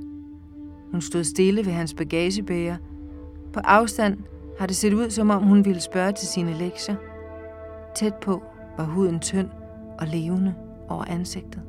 Hun 0.92 1.02
stod 1.02 1.24
stille 1.24 1.66
ved 1.66 1.74
hans 1.74 1.94
bagagebæger. 1.94 2.78
På 3.54 3.60
afstand 3.60 4.18
har 4.60 4.68
det 4.68 4.76
set 4.76 4.94
ud, 4.94 5.10
som 5.10 5.30
om 5.30 5.44
hun 5.44 5.66
ville 5.66 5.82
spørge 5.82 6.12
til 6.12 6.28
sine 6.28 6.54
lektier. 6.54 6.96
Tæt 7.96 8.14
på 8.14 8.44
var 8.78 8.86
huden 8.86 9.20
tynd 9.20 9.48
og 10.00 10.08
levende 10.08 10.54
over 10.90 11.06
ansigtet. 11.06 11.62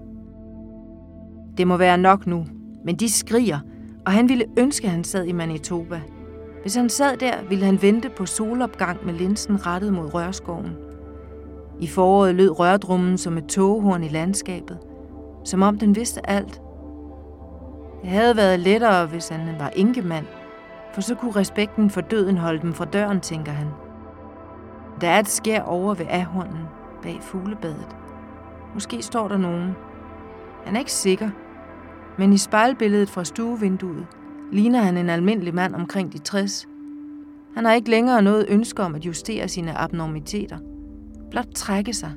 Det 1.59 1.67
må 1.67 1.76
være 1.76 1.99
nok 1.99 2.26
nu, 2.26 2.47
men 2.85 2.97
de 2.97 3.11
skriger, 3.11 3.59
og 4.07 4.13
han 4.13 4.29
ville 4.29 4.45
ønske, 4.59 4.87
at 4.87 4.93
han 4.93 5.05
sad 5.05 5.25
i 5.25 5.33
Manitoba. 5.33 6.01
Hvis 6.63 6.75
han 6.75 6.89
sad 6.89 7.17
der, 7.17 7.35
ville 7.49 7.65
han 7.65 7.83
vente 7.83 8.11
på 8.11 8.27
solopgang 8.27 9.07
med 9.07 9.15
linsen 9.15 9.67
rettet 9.67 9.93
mod 9.93 10.15
rørskoven. 10.15 10.77
I 11.81 11.87
foråret 11.87 12.35
lød 12.35 12.59
rørdrummen 12.59 13.19
som 13.19 13.39
et 13.39 13.47
togehorn 13.47 14.05
i 14.05 14.09
landskabet, 14.09 14.79
som 15.45 15.63
om 15.63 15.79
den 15.79 15.97
vidste 15.97 16.31
alt. 16.31 16.61
Det 18.03 18.11
havde 18.11 18.37
været 18.37 18.61
lettere, 18.61 19.07
hvis 19.07 19.29
han 19.29 19.41
var 19.59 19.69
enkemand, 19.77 20.27
for 20.95 21.01
så 21.01 21.15
kunne 21.15 21.37
respekten 21.37 21.91
for 21.91 22.01
døden 22.01 22.39
holde 22.39 22.63
dem 22.63 22.73
fra 22.73 22.85
døren, 22.85 23.21
tænker 23.21 23.53
han. 23.53 23.67
Der 25.01 25.09
er 25.09 25.21
et 25.21 25.29
skær 25.29 25.63
over 25.63 25.95
ved 25.95 26.07
ahornen 26.11 26.63
bag 27.03 27.19
fuglebadet. 27.21 27.97
Måske 28.75 29.03
står 29.03 29.29
der 29.29 29.37
nogen. 29.37 29.77
Han 30.65 30.75
er 30.75 30.79
ikke 30.79 30.93
sikker, 30.93 31.31
men 32.19 32.33
i 32.33 32.38
spejlbilledet 32.38 33.11
fra 33.11 33.25
stuevinduet 33.25 34.07
ligner 34.52 34.81
han 34.81 34.97
en 34.97 35.11
almindelig 35.11 35.54
mand 35.54 35.75
omkring 35.75 36.12
de 36.12 36.19
60. 36.19 36.69
Han 37.54 37.64
har 37.64 37.73
ikke 37.73 37.90
længere 37.90 38.23
noget 38.23 38.47
ønske 38.49 38.83
om 38.83 38.95
at 38.95 39.07
justere 39.07 39.49
sine 39.49 39.78
abnormiteter. 39.78 40.59
Blot 41.31 41.49
trække 41.54 41.92
sig. 41.92 42.12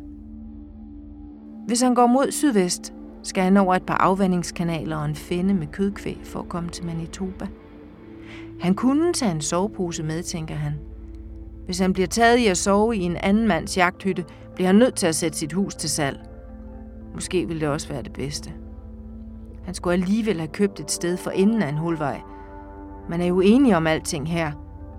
Hvis 1.68 1.82
han 1.82 1.96
går 1.96 2.08
mod 2.08 2.32
sydvest, 2.32 2.94
skal 3.24 3.44
han 3.44 3.58
over 3.58 3.76
et 3.76 3.84
par 3.84 3.98
afvandingskanaler 3.98 4.98
og 4.98 5.06
en 5.06 5.16
fænde 5.16 5.54
med 5.54 5.68
kødkvæg 5.68 6.18
for 6.24 6.40
at 6.40 6.50
komme 6.50 6.70
til 6.70 6.86
Manitoba. 6.86 7.48
Han 8.62 8.76
kunne 8.76 9.14
tage 9.14 9.32
en 9.32 9.42
sovepose 9.42 10.04
med, 10.04 10.24
tænker 10.24 10.56
han. 10.56 10.74
Hvis 11.66 11.80
han 11.80 11.94
bliver 11.94 12.08
taget 12.08 12.38
i 12.38 12.48
at 12.48 12.58
sove 12.58 12.96
i 12.96 13.02
en 13.02 13.18
anden 13.18 13.48
mands 13.48 13.78
jagthytte, 13.78 14.26
bliver 14.56 14.68
han 14.68 14.76
nødt 14.76 14.96
til 14.96 15.08
at 15.08 15.16
sætte 15.16 15.38
sit 15.38 15.54
hus 15.54 15.76
til 15.76 15.90
salg. 15.90 16.20
Måske 17.14 17.48
ville 17.48 17.62
det 17.62 17.70
også 17.70 17.88
være 17.88 18.04
det 18.04 18.14
bedste. 18.14 18.54
Han 19.66 19.74
skulle 19.74 19.94
alligevel 19.94 20.38
have 20.38 20.48
købt 20.48 20.80
et 20.80 20.92
sted 20.92 21.18
for 21.18 21.32
enden 21.32 21.62
af 21.62 21.70
en 21.70 21.78
hulvej. 21.78 22.22
Man 23.10 23.22
er 23.22 23.26
jo 23.26 23.42
enige 23.42 23.78
om 23.78 23.88
alting 23.88 24.30
her. 24.30 24.52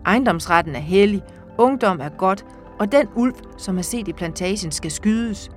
Ejendomsretten 0.06 0.74
er 0.74 0.80
hellig, 0.80 1.22
ungdom 1.58 2.00
er 2.00 2.08
godt, 2.08 2.44
og 2.78 2.92
den 2.92 3.06
ulv, 3.14 3.34
som 3.58 3.78
er 3.78 3.82
set 3.82 4.08
i 4.08 4.12
plantagen, 4.12 4.72
skal 4.72 4.90
skydes. 4.90 5.50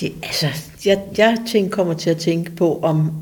Det, 0.00 0.12
altså, 0.22 0.46
jeg, 0.84 1.02
jeg 1.18 1.38
tænker, 1.48 1.76
kommer 1.76 1.94
til 1.94 2.10
at 2.10 2.16
tænke 2.16 2.50
på, 2.50 2.80
om, 2.80 3.12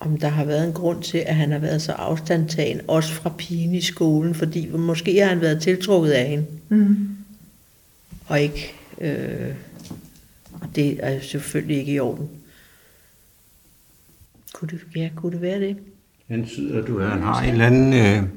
om 0.00 0.18
der 0.18 0.28
har 0.28 0.44
været 0.44 0.66
en 0.66 0.72
grund 0.72 1.02
til, 1.02 1.18
at 1.18 1.34
han 1.34 1.52
har 1.52 1.58
været 1.58 1.82
så 1.82 1.92
afstandtagen, 1.92 2.80
også 2.88 3.12
fra 3.12 3.30
pigen 3.38 3.74
i 3.74 3.80
skolen, 3.80 4.34
fordi 4.34 4.68
måske 4.68 5.20
har 5.20 5.28
han 5.28 5.40
været 5.40 5.62
tiltrukket 5.62 6.10
af 6.10 6.26
hende. 6.28 6.46
Mm. 6.68 7.08
Og 8.26 8.40
ikke, 8.40 8.74
øh, 9.02 9.54
og 10.52 10.68
det 10.74 10.98
er 11.02 11.20
selvfølgelig 11.20 11.76
ikke 11.76 11.92
i 11.92 11.98
orden. 12.00 12.30
Kunne 14.52 14.68
det, 14.68 14.80
ja, 14.96 15.10
kunne 15.16 15.32
det 15.32 15.40
være 15.40 15.60
det? 15.60 15.76
Antyder 16.28 16.86
du, 16.86 16.98
at 16.98 17.10
han 17.10 17.22
har 17.22 17.42
en 17.42 17.50
eller 17.50 17.66
anden... 17.66 17.92
Øh... 17.92 18.28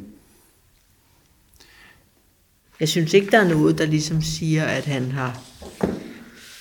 Jeg 2.79 2.89
synes 2.89 3.13
ikke, 3.13 3.31
der 3.31 3.39
er 3.39 3.49
noget, 3.49 3.77
der 3.77 3.85
ligesom 3.85 4.21
siger, 4.21 4.63
at 4.65 4.85
han 4.85 5.11
har 5.11 5.41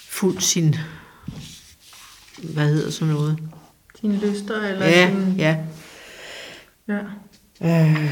fuldt 0.08 0.42
sin... 0.42 0.74
Hvad 2.54 2.68
hedder 2.74 2.90
sådan 2.90 3.14
noget? 3.14 3.38
Dine 4.02 4.20
lyster? 4.20 4.60
Eller 4.62 4.86
Ja, 4.86 5.10
din... 5.10 5.34
ja. 5.38 5.56
ja. 6.88 7.00
Øh, 7.62 8.10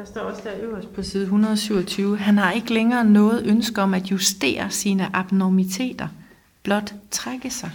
Der 0.00 0.06
står 0.06 0.20
også 0.20 0.40
der 0.44 0.50
øverst 0.62 0.94
på 0.94 1.02
side 1.02 1.22
127, 1.22 2.18
han 2.18 2.38
har 2.38 2.52
ikke 2.52 2.74
længere 2.74 3.04
noget 3.04 3.46
ønske 3.46 3.82
om 3.82 3.94
at 3.94 4.02
justere 4.10 4.70
sine 4.70 5.16
abnormiteter, 5.16 6.08
blot 6.62 6.94
trække 7.10 7.50
sig. 7.50 7.70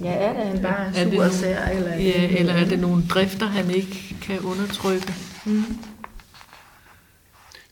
Ja, 0.00 0.12
er 0.12 0.32
det 0.32 0.46
han 0.46 0.62
bare 0.62 0.86
Er 0.86 1.04
sur 1.04 1.12
nogle- 1.14 1.32
sær, 1.32 1.66
eller, 1.68 1.90
er 1.90 1.96
det- 1.96 2.04
Ja, 2.04 2.38
eller 2.38 2.52
er 2.52 2.64
det 2.64 2.78
nogle 2.78 3.02
drifter, 3.08 3.46
han 3.46 3.70
ikke 3.70 4.16
kan 4.22 4.38
undertrykke? 4.40 5.14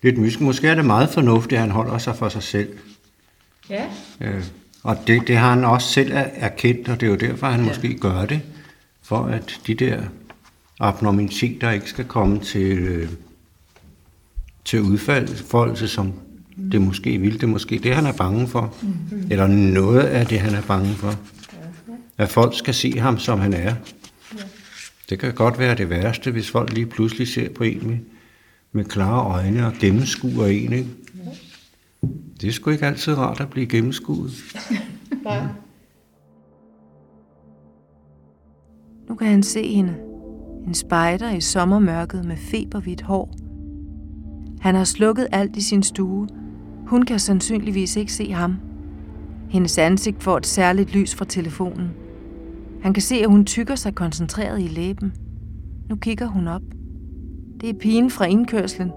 Lidt 0.02 0.18
mysk. 0.18 0.40
Måske 0.40 0.68
er 0.68 0.74
det 0.74 0.84
meget 0.84 1.08
fornuftigt, 1.10 1.52
at 1.52 1.60
han 1.60 1.70
holder 1.70 1.98
sig 1.98 2.16
for 2.16 2.28
sig 2.28 2.42
selv. 2.42 2.78
Ja. 3.70 3.84
Øh, 4.20 4.44
og 4.82 4.96
det, 5.06 5.28
det 5.28 5.36
har 5.36 5.50
han 5.54 5.64
også 5.64 5.88
selv 5.88 6.12
er- 6.12 6.16
erkendt, 6.34 6.88
og 6.88 7.00
det 7.00 7.06
er 7.06 7.10
jo 7.10 7.16
derfor, 7.16 7.46
han 7.46 7.60
ja. 7.60 7.66
måske 7.68 7.98
gør 7.98 8.24
det, 8.26 8.40
for 9.02 9.24
at 9.24 9.60
de 9.66 9.74
der 9.74 10.02
abnormiteter 10.80 11.70
ikke 11.70 11.88
skal 11.88 12.04
komme 12.04 12.40
til, 12.40 12.78
øh, 12.78 13.08
til 14.64 14.80
udfoldelse, 14.80 15.88
som 15.88 16.12
det 16.72 16.82
måske 16.82 17.18
vil. 17.18 17.40
Det 17.40 17.48
måske 17.48 17.78
det, 17.78 17.94
han 17.94 18.06
er 18.06 18.12
bange 18.12 18.48
for. 18.48 18.74
Mm-hmm. 18.82 19.26
Eller 19.30 19.46
noget 19.46 20.00
af 20.00 20.26
det, 20.26 20.40
han 20.40 20.54
er 20.54 20.62
bange 20.62 20.94
for. 20.94 21.14
At 22.18 22.28
folk 22.28 22.58
skal 22.58 22.74
se 22.74 22.98
ham, 22.98 23.18
som 23.18 23.40
han 23.40 23.52
er. 23.52 23.74
Det 25.10 25.18
kan 25.18 25.34
godt 25.34 25.58
være 25.58 25.74
det 25.74 25.90
værste, 25.90 26.30
hvis 26.30 26.50
folk 26.50 26.72
lige 26.72 26.86
pludselig 26.86 27.28
ser 27.28 27.48
på 27.48 27.64
en 27.64 27.86
med, 27.86 27.98
med 28.72 28.84
klare 28.84 29.24
øjne 29.26 29.66
og 29.66 29.72
gennemskuer 29.80 30.46
en. 30.46 30.72
Ikke? 30.72 30.88
Det 32.40 32.48
er 32.48 32.52
sgu 32.52 32.70
ikke 32.70 32.86
altid 32.86 33.14
rart 33.18 33.40
at 33.40 33.50
blive 33.50 33.66
gennemskuet. 33.66 34.32
Nu 39.08 39.14
kan 39.14 39.26
han 39.26 39.42
se 39.42 39.74
hende. 39.74 39.94
En 40.66 40.74
spejder 40.74 41.30
i 41.30 41.40
sommermørket 41.40 42.24
med 42.24 42.36
feberhvidt 42.36 43.02
hår. 43.02 43.34
Han 44.60 44.74
har 44.74 44.84
slukket 44.84 45.26
alt 45.32 45.56
i 45.56 45.60
sin 45.60 45.82
stue. 45.82 46.28
Hun 46.86 47.02
kan 47.02 47.18
sandsynligvis 47.18 47.96
ikke 47.96 48.12
se 48.12 48.32
ham. 48.32 48.56
Hendes 49.48 49.78
ansigt 49.78 50.22
får 50.22 50.36
et 50.36 50.46
særligt 50.46 50.94
lys 50.94 51.14
fra 51.14 51.24
telefonen. 51.24 51.90
Han 52.82 52.94
kan 52.94 53.02
se, 53.02 53.14
at 53.14 53.30
hun 53.30 53.44
tykker 53.44 53.74
sig 53.74 53.94
koncentreret 53.94 54.60
i 54.60 54.66
læben. 54.66 55.12
Nu 55.88 55.96
kigger 55.96 56.26
hun 56.26 56.48
op. 56.48 56.62
Det 57.60 57.68
er 57.68 57.74
pigen 57.80 58.10
fra 58.10 58.24
indkørslen. 58.24 58.92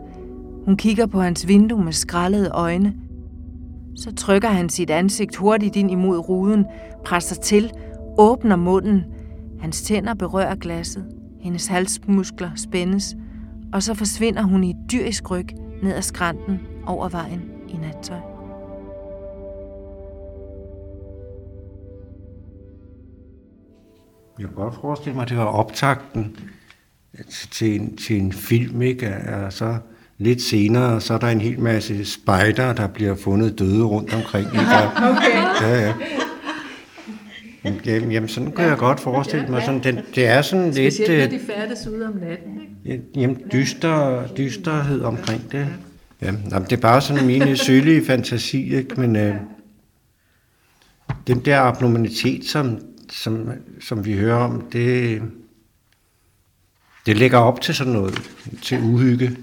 Hun 0.65 0.77
kigger 0.77 1.05
på 1.05 1.21
hans 1.21 1.47
vindue 1.47 1.83
med 1.83 1.93
skrællede 1.93 2.49
øjne. 2.49 2.93
Så 3.95 4.15
trykker 4.15 4.49
han 4.49 4.69
sit 4.69 4.89
ansigt 4.89 5.35
hurtigt 5.35 5.75
ind 5.75 5.91
imod 5.91 6.29
ruden, 6.29 6.65
presser 7.05 7.35
til, 7.35 7.71
åbner 8.17 8.55
munden. 8.55 9.03
Hans 9.59 9.81
tænder 9.81 10.13
berører 10.13 10.55
glasset. 10.55 11.16
Hendes 11.47 11.67
halsmuskler 11.67 12.51
spændes, 12.55 13.15
og 13.73 13.83
så 13.83 13.93
forsvinder 13.93 14.41
hun 14.41 14.63
i 14.63 14.69
et 14.69 14.75
dyrisk 14.91 15.31
ryg 15.31 15.47
ned 15.83 15.93
ad 15.93 16.01
skrænten 16.01 16.59
over 16.85 17.09
vejen 17.09 17.41
i 17.69 17.77
nattøj. 17.77 18.17
Jeg 24.39 24.47
kan 24.47 24.55
godt 24.55 24.75
forestille 24.81 25.15
mig, 25.15 25.23
at 25.23 25.29
det 25.29 25.37
var 25.37 25.45
optakten 25.45 26.35
til 27.51 27.81
en, 27.81 27.97
til 27.97 28.21
en 28.21 28.33
film, 28.33 28.81
ikke? 28.81 29.15
Og 29.45 29.53
så 29.53 29.77
lidt 30.17 30.41
senere, 30.41 31.01
så 31.01 31.13
er 31.13 31.17
der 31.17 31.27
en 31.27 31.41
hel 31.41 31.59
masse 31.59 32.05
spejder, 32.05 32.73
der 32.73 32.87
bliver 32.87 33.15
fundet 33.15 33.59
døde 33.59 33.83
rundt 33.83 34.13
omkring. 34.13 34.45
Ikke? 34.45 34.65
Okay. 35.11 35.61
Ja, 35.61 35.85
ja. 35.85 35.93
Jamen, 37.85 38.11
jamen, 38.15 38.29
sådan 38.29 38.51
kan 38.51 38.65
jeg 38.65 38.77
godt 38.77 38.99
forestille 38.99 39.47
mig. 39.47 39.63
Sådan, 39.63 39.83
den, 39.83 39.99
det 40.15 40.25
er 40.25 40.41
sådan 40.41 40.71
lidt 40.71 40.93
Specielt 40.93 41.17
når 41.17 41.25
øh, 41.25 41.31
de 41.31 41.45
færdes 41.53 41.87
ude 41.87 42.07
om 42.07 42.13
natten. 42.13 42.61
Ikke? 42.85 43.03
jamen, 43.15 43.41
dyster, 43.51 44.27
dysterhed 44.27 45.01
omkring 45.01 45.51
det. 45.51 45.67
Ja, 46.21 46.33
jamen, 46.51 46.63
det 46.63 46.71
er 46.71 46.81
bare 46.81 47.01
sådan 47.01 47.27
min 47.27 47.57
sølige 47.57 48.05
fantasi, 48.05 48.75
ikke? 48.75 48.99
men 48.99 49.15
øh, 49.15 49.35
den 51.27 51.39
der 51.45 51.59
abnormalitet, 51.59 52.45
som, 52.45 52.79
som, 53.09 53.49
som 53.81 54.05
vi 54.05 54.13
hører 54.13 54.35
om, 54.35 54.61
det, 54.71 55.21
det 57.05 57.17
lægger 57.17 57.37
op 57.37 57.61
til 57.61 57.75
sådan 57.75 57.93
noget, 57.93 58.21
til 58.61 58.79
uhygge. 58.83 59.37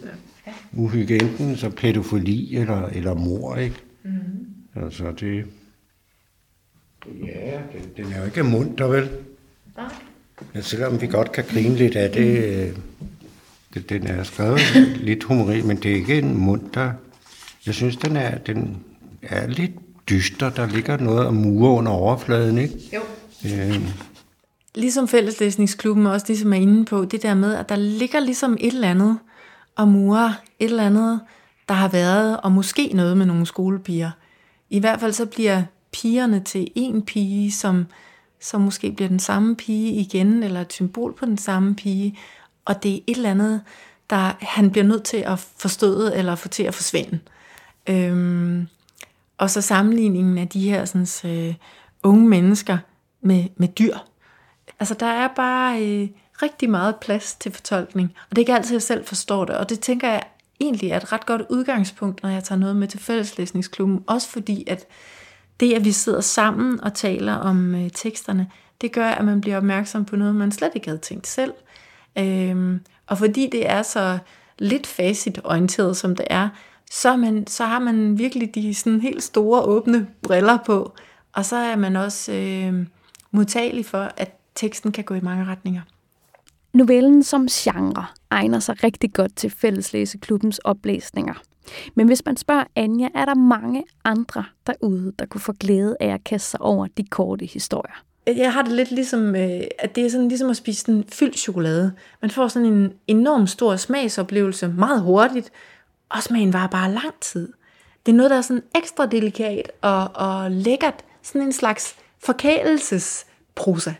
uhygge, 0.72 1.14
enten 1.22 1.56
så 1.56 1.70
pædofili 1.70 2.56
eller, 2.56 2.86
eller 2.86 3.14
mor, 3.14 3.56
ikke? 3.56 3.76
Mm. 4.04 4.12
Altså 4.82 5.12
det... 5.20 5.44
Ja, 7.06 7.58
den, 7.72 8.04
den 8.04 8.12
er 8.12 8.18
jo 8.18 8.24
ikke 8.24 8.42
munter, 8.42 8.86
vel? 8.86 9.08
Nej. 9.76 9.86
Ja, 10.54 10.60
selvom 10.60 11.00
vi 11.00 11.06
godt 11.06 11.32
kan 11.32 11.44
grine 11.44 11.76
lidt 11.76 11.96
af 11.96 12.10
det, 12.10 12.76
det 13.74 13.88
den 13.88 14.06
er 14.06 14.22
skrevet 14.22 14.60
lidt 15.08 15.24
humori, 15.24 15.62
men 15.62 15.76
det 15.76 15.90
er 15.90 15.94
ikke 15.94 16.18
en 16.18 16.38
munter. 16.38 16.92
Jeg 17.66 17.74
synes, 17.74 17.96
den 17.96 18.16
er, 18.16 18.38
den 18.38 18.76
er 19.22 19.46
lidt 19.46 19.72
dyster. 20.08 20.50
Der 20.50 20.66
ligger 20.66 20.96
noget 20.96 21.26
om 21.26 21.34
mure 21.34 21.70
under 21.70 21.92
overfladen, 21.92 22.58
ikke? 22.58 22.74
Jo. 22.94 23.00
Øh. 23.44 23.80
Ligesom 24.74 25.08
fælleslæsningsklubben 25.08 26.06
også 26.06 26.26
ligesom 26.28 26.52
er 26.52 26.56
inde 26.56 26.84
på, 26.84 27.04
det 27.04 27.22
der 27.22 27.34
med, 27.34 27.54
at 27.54 27.68
der 27.68 27.76
ligger 27.76 28.20
ligesom 28.20 28.56
et 28.60 28.74
eller 28.74 28.90
andet 28.90 29.18
om 29.76 29.88
mure, 29.88 30.34
et 30.58 30.70
eller 30.70 30.86
andet, 30.86 31.20
der 31.68 31.74
har 31.74 31.88
været, 31.88 32.40
og 32.40 32.52
måske 32.52 32.90
noget 32.94 33.16
med 33.16 33.26
nogle 33.26 33.46
skolepiger. 33.46 34.10
I 34.70 34.80
hvert 34.80 35.00
fald 35.00 35.12
så 35.12 35.26
bliver 35.26 35.62
pigerne 35.94 36.40
til 36.40 36.68
en 36.74 37.02
pige, 37.02 37.52
som, 37.52 37.86
som 38.40 38.60
måske 38.60 38.92
bliver 38.92 39.08
den 39.08 39.18
samme 39.18 39.56
pige 39.56 39.92
igen, 39.92 40.42
eller 40.42 40.60
et 40.60 40.72
symbol 40.72 41.14
på 41.14 41.26
den 41.26 41.38
samme 41.38 41.74
pige, 41.74 42.18
og 42.64 42.82
det 42.82 42.94
er 42.94 43.00
et 43.06 43.16
eller 43.16 43.30
andet, 43.30 43.60
der 44.10 44.32
han 44.40 44.70
bliver 44.70 44.84
nødt 44.84 45.04
til 45.04 45.16
at 45.16 45.38
forstå 45.38 46.10
eller 46.14 46.34
få 46.34 46.48
til 46.48 46.62
at 46.62 46.74
forsvinde. 46.74 47.18
Øhm, 47.86 48.66
og 49.38 49.50
så 49.50 49.60
sammenligningen 49.60 50.38
af 50.38 50.48
de 50.48 50.70
her 50.70 50.84
sådan, 50.84 51.30
øh, 51.30 51.54
unge 52.02 52.28
mennesker 52.28 52.78
med, 53.20 53.44
med 53.56 53.68
dyr. 53.68 53.96
Altså 54.80 54.94
der 54.94 55.06
er 55.06 55.28
bare 55.36 55.82
øh, 55.82 56.08
rigtig 56.42 56.70
meget 56.70 56.96
plads 56.96 57.34
til 57.34 57.52
fortolkning, 57.52 58.14
og 58.30 58.36
det 58.36 58.38
er 58.38 58.42
ikke 58.42 58.54
altid, 58.54 58.74
jeg 58.74 58.82
selv 58.82 59.06
forstår 59.06 59.44
det, 59.44 59.56
og 59.56 59.68
det 59.68 59.80
tænker 59.80 60.08
jeg 60.08 60.22
egentlig 60.60 60.90
er 60.90 60.96
et 60.96 61.12
ret 61.12 61.26
godt 61.26 61.42
udgangspunkt, 61.50 62.22
når 62.22 62.30
jeg 62.30 62.44
tager 62.44 62.58
noget 62.58 62.76
med 62.76 62.88
til 62.88 63.00
fælleslæsningsklubben, 63.00 64.04
også 64.06 64.28
fordi 64.28 64.64
at 64.66 64.86
det, 65.60 65.74
at 65.74 65.84
vi 65.84 65.92
sidder 65.92 66.20
sammen 66.20 66.80
og 66.80 66.94
taler 66.94 67.34
om 67.34 67.74
øh, 67.74 67.90
teksterne, 67.90 68.50
det 68.80 68.92
gør, 68.92 69.08
at 69.08 69.24
man 69.24 69.40
bliver 69.40 69.56
opmærksom 69.56 70.04
på 70.04 70.16
noget, 70.16 70.34
man 70.34 70.52
slet 70.52 70.70
ikke 70.74 70.88
havde 70.88 71.00
tænkt 71.00 71.26
selv. 71.26 71.52
Øhm, 72.18 72.80
og 73.06 73.18
fordi 73.18 73.48
det 73.52 73.70
er 73.70 73.82
så 73.82 74.18
lidt 74.58 74.86
facitorienteret, 74.86 75.96
som 75.96 76.16
det 76.16 76.26
er, 76.30 76.48
så, 76.90 77.16
man, 77.16 77.46
så 77.46 77.64
har 77.64 77.78
man 77.78 78.18
virkelig 78.18 78.54
de 78.54 78.74
sådan 78.74 79.00
helt 79.00 79.22
store 79.22 79.62
åbne 79.62 80.06
briller 80.22 80.58
på, 80.66 80.94
og 81.32 81.44
så 81.44 81.56
er 81.56 81.76
man 81.76 81.96
også 81.96 82.32
øh, 82.32 82.86
modtagelig 83.30 83.86
for, 83.86 84.10
at 84.16 84.36
teksten 84.54 84.92
kan 84.92 85.04
gå 85.04 85.14
i 85.14 85.20
mange 85.20 85.44
retninger. 85.44 85.82
Novellen 86.72 87.22
som 87.22 87.46
genre 87.50 88.06
egner 88.30 88.58
sig 88.58 88.84
rigtig 88.84 89.12
godt 89.12 89.36
til 89.36 89.50
fælleslæseklubbens 89.50 90.58
oplæsninger. 90.58 91.34
Men 91.94 92.06
hvis 92.06 92.24
man 92.26 92.36
spørger 92.36 92.64
Anja, 92.76 93.08
er 93.14 93.24
der 93.24 93.34
mange 93.34 93.84
andre 94.04 94.44
derude, 94.66 95.12
der 95.18 95.26
kunne 95.26 95.40
få 95.40 95.52
glæde 95.52 95.96
af 96.00 96.08
at 96.08 96.24
kaste 96.24 96.50
sig 96.50 96.60
over 96.60 96.86
de 96.96 97.04
korte 97.04 97.46
historier. 97.46 98.04
Jeg 98.26 98.52
har 98.52 98.62
det 98.62 98.72
lidt 98.72 98.90
ligesom, 98.90 99.36
øh, 99.36 99.60
at 99.78 99.96
det 99.96 100.06
er 100.06 100.10
sådan 100.10 100.28
ligesom 100.28 100.50
at 100.50 100.56
spise 100.56 100.92
en 100.92 101.04
fyldt 101.08 101.38
chokolade. 101.38 101.92
Man 102.22 102.30
får 102.30 102.48
sådan 102.48 102.68
en 102.68 102.92
enorm 103.06 103.46
stor 103.46 103.76
smagsoplevelse 103.76 104.68
meget 104.68 105.02
hurtigt, 105.02 105.52
og 106.08 106.22
smagen 106.22 106.52
var 106.52 106.66
bare 106.66 106.92
lang 106.92 107.14
tid. 107.20 107.52
Det 108.06 108.12
er 108.12 108.16
noget, 108.16 108.30
der 108.30 108.36
er 108.36 108.42
sådan 108.42 108.62
ekstra 108.76 109.06
delikat 109.06 109.72
og, 109.80 110.10
og 110.14 110.50
lækkert. 110.50 111.04
Sådan 111.22 111.42
en 111.42 111.52
slags 111.52 111.96
forkælelsesprosa. 112.24 113.92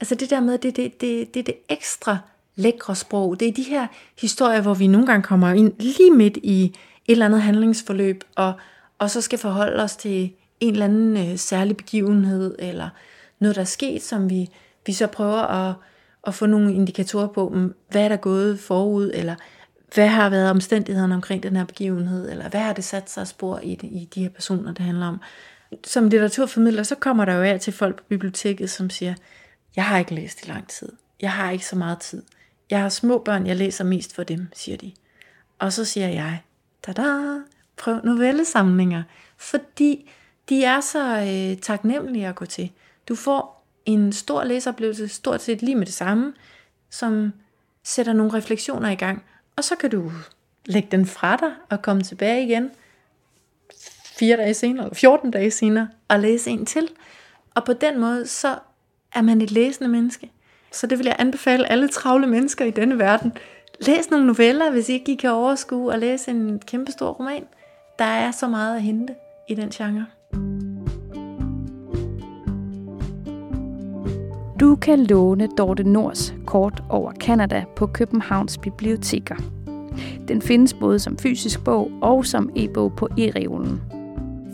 Altså 0.00 0.14
det 0.14 0.30
der 0.30 0.40
med, 0.40 0.58
det, 0.58 0.76
det, 0.76 1.00
det, 1.00 1.34
det 1.34 1.40
er 1.40 1.44
det 1.44 1.54
ekstra 1.68 2.18
lækre 2.56 2.96
sprog. 2.96 3.40
Det 3.40 3.48
er 3.48 3.52
de 3.52 3.62
her 3.62 3.86
historier, 4.20 4.60
hvor 4.60 4.74
vi 4.74 4.86
nogle 4.86 5.06
gange 5.06 5.22
kommer 5.22 5.52
ind 5.52 5.72
lige 5.78 6.10
midt 6.10 6.36
i 6.36 6.74
et 7.08 7.12
eller 7.12 7.26
andet 7.26 7.42
handlingsforløb, 7.42 8.24
og, 8.36 8.52
og 8.98 9.10
så 9.10 9.20
skal 9.20 9.38
forholde 9.38 9.82
os 9.82 9.96
til 9.96 10.32
en 10.60 10.72
eller 10.72 10.84
anden 10.84 11.16
øh, 11.16 11.38
særlig 11.38 11.76
begivenhed, 11.76 12.56
eller 12.58 12.88
noget, 13.38 13.56
der 13.56 13.62
er 13.62 13.66
sket, 13.66 14.02
som 14.02 14.30
vi, 14.30 14.50
vi 14.86 14.92
så 14.92 15.06
prøver 15.06 15.42
at, 15.42 15.74
at 16.26 16.34
få 16.34 16.46
nogle 16.46 16.74
indikatorer 16.74 17.26
på, 17.26 17.48
mm, 17.48 17.74
hvad 17.90 18.04
er 18.04 18.08
der 18.08 18.16
gået 18.16 18.60
forud, 18.60 19.10
eller 19.14 19.34
hvad 19.94 20.08
har 20.08 20.30
været 20.30 20.50
omstændighederne 20.50 21.14
omkring 21.14 21.42
den 21.42 21.56
her 21.56 21.64
begivenhed, 21.64 22.30
eller 22.30 22.48
hvad 22.48 22.60
har 22.60 22.72
det 22.72 22.84
sat 22.84 23.10
sig 23.10 23.26
spor 23.26 23.60
i, 23.62 23.72
i 23.72 24.08
de 24.14 24.22
her 24.22 24.28
personer, 24.28 24.72
det 24.72 24.84
handler 24.84 25.06
om. 25.06 25.20
Som 25.84 26.08
litteraturformidler, 26.08 26.82
så 26.82 26.94
kommer 26.94 27.24
der 27.24 27.34
jo 27.34 27.42
af 27.42 27.60
til 27.60 27.72
folk 27.72 27.96
på 27.96 28.04
biblioteket, 28.08 28.70
som 28.70 28.90
siger, 28.90 29.14
jeg 29.76 29.84
har 29.84 29.98
ikke 29.98 30.14
læst 30.14 30.46
i 30.46 30.48
lang 30.50 30.68
tid. 30.68 30.92
Jeg 31.20 31.32
har 31.32 31.50
ikke 31.50 31.66
så 31.66 31.76
meget 31.76 31.98
tid. 31.98 32.22
Jeg 32.70 32.80
har 32.80 32.88
små 32.88 33.18
børn, 33.18 33.46
jeg 33.46 33.56
læser 33.56 33.84
mest 33.84 34.14
for 34.14 34.22
dem, 34.22 34.48
siger 34.54 34.76
de. 34.76 34.92
Og 35.58 35.72
så 35.72 35.84
siger 35.84 36.08
jeg, 36.08 36.42
tada, 36.82 37.38
prøv 37.76 38.00
novellesamlinger, 38.04 39.02
fordi 39.36 40.10
de 40.48 40.64
er 40.64 40.80
så 40.80 41.18
øh, 41.18 41.60
taknemmelige 41.60 42.26
at 42.26 42.34
gå 42.34 42.44
til. 42.44 42.70
Du 43.08 43.14
får 43.14 43.66
en 43.86 44.12
stor 44.12 44.44
læseoplevelse, 44.44 45.08
stort 45.08 45.42
set 45.42 45.62
lige 45.62 45.74
med 45.74 45.86
det 45.86 45.94
samme, 45.94 46.32
som 46.90 47.32
sætter 47.82 48.12
nogle 48.12 48.32
refleksioner 48.32 48.90
i 48.90 48.94
gang, 48.94 49.24
og 49.56 49.64
så 49.64 49.76
kan 49.76 49.90
du 49.90 50.12
lægge 50.66 50.88
den 50.90 51.06
fra 51.06 51.36
dig 51.36 51.50
og 51.70 51.82
komme 51.82 52.02
tilbage 52.02 52.44
igen 52.46 52.70
fire 54.18 54.36
dage 54.36 54.54
senere, 54.54 54.84
eller 54.84 54.94
14 54.94 55.30
dage 55.30 55.50
senere, 55.50 55.88
og 56.08 56.20
læse 56.20 56.50
en 56.50 56.66
til. 56.66 56.88
Og 57.54 57.64
på 57.64 57.72
den 57.72 57.98
måde, 57.98 58.26
så 58.26 58.58
er 59.14 59.22
man 59.22 59.40
et 59.40 59.50
læsende 59.50 59.88
menneske. 59.88 60.30
Så 60.72 60.86
det 60.86 60.98
vil 60.98 61.06
jeg 61.06 61.16
anbefale 61.18 61.72
alle 61.72 61.88
travle 61.88 62.26
mennesker 62.26 62.64
i 62.64 62.70
denne 62.70 62.98
verden. 62.98 63.32
Læs 63.86 64.10
nogle 64.10 64.26
noveller, 64.26 64.70
hvis 64.70 64.88
ikke 64.88 65.12
I 65.12 65.14
kan 65.14 65.30
overskue 65.30 65.94
at 65.94 65.98
læse 65.98 66.30
en 66.30 66.60
kæmpestor 66.66 67.10
roman. 67.10 67.44
Der 67.98 68.04
er 68.04 68.30
så 68.30 68.48
meget 68.48 68.76
at 68.76 68.82
hente 68.82 69.14
i 69.48 69.54
den 69.54 69.70
genre. 69.70 70.06
Du 74.60 74.76
kan 74.76 75.04
låne 75.04 75.48
Dorte 75.58 75.82
Nords 75.82 76.34
kort 76.46 76.82
over 76.88 77.12
Kanada 77.12 77.64
på 77.76 77.86
Københavns 77.86 78.58
biblioteker. 78.58 79.36
Den 80.28 80.42
findes 80.42 80.74
både 80.74 80.98
som 80.98 81.18
fysisk 81.18 81.64
bog 81.64 81.90
og 82.02 82.26
som 82.26 82.50
e-bog 82.56 82.92
på 82.96 83.08
e-reolen. 83.18 83.80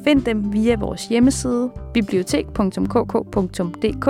Find 0.04 0.22
dem 0.22 0.52
via 0.52 0.76
vores 0.76 1.06
hjemmeside 1.06 1.70
bibliotek.kk.dk 1.94 4.08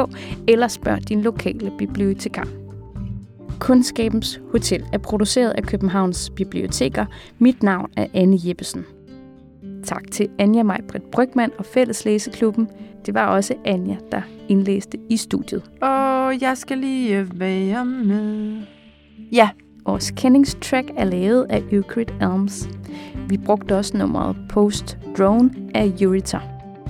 eller 0.48 0.68
spørg 0.68 1.08
din 1.08 1.22
lokale 1.22 1.72
bibliotekar. 1.78 2.63
Kundskabens 3.64 4.40
Hotel 4.52 4.84
er 4.92 4.98
produceret 4.98 5.50
af 5.50 5.62
Københavns 5.62 6.30
Biblioteker. 6.30 7.06
Mit 7.38 7.62
navn 7.62 7.90
er 7.96 8.06
Anne 8.14 8.38
Jeppesen. 8.44 8.84
Tak 9.84 10.02
til 10.10 10.28
Anja 10.38 10.62
Majbrit 10.62 11.02
Brygman 11.02 11.50
og 11.58 11.64
Fælles 11.64 12.04
Læseklubben. 12.04 12.68
Det 13.06 13.14
var 13.14 13.26
også 13.26 13.54
Anja, 13.64 13.96
der 14.12 14.22
indlæste 14.48 14.98
i 15.08 15.16
studiet. 15.16 15.70
Og 15.82 16.40
jeg 16.40 16.52
skal 16.58 16.78
lige 16.78 17.26
være 17.34 17.84
med. 17.84 18.56
Ja, 19.32 19.48
vores 19.86 20.10
kendingstrack 20.10 20.90
er 20.96 21.04
lavet 21.04 21.46
af 21.50 21.62
Euclid 21.72 22.06
Elms. 22.20 22.68
Vi 23.28 23.38
brugte 23.46 23.76
også 23.76 23.96
nummeret 23.96 24.36
Post 24.48 24.98
Drone 25.18 25.50
af 25.74 25.92
Eurita. 26.00 26.38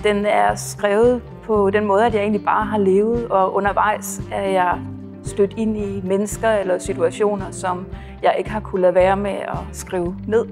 Den 0.04 0.26
er 0.26 0.54
skrevet 0.54 1.22
på 1.42 1.70
den 1.70 1.84
måde, 1.84 2.06
at 2.06 2.14
jeg 2.14 2.20
egentlig 2.20 2.44
bare 2.44 2.66
har 2.66 2.78
levet, 2.78 3.26
og 3.28 3.54
undervejs 3.54 4.22
er 4.32 4.48
jeg 4.48 4.78
stødt 5.24 5.54
ind 5.56 5.76
i 5.76 6.00
mennesker 6.04 6.50
eller 6.50 6.78
situationer, 6.78 7.50
som 7.50 7.86
jeg 8.22 8.34
ikke 8.38 8.50
har 8.50 8.60
kunnet 8.60 8.82
lade 8.82 8.94
være 8.94 9.16
med 9.16 9.30
at 9.30 9.58
skrive 9.72 10.16
ned. 10.26 10.44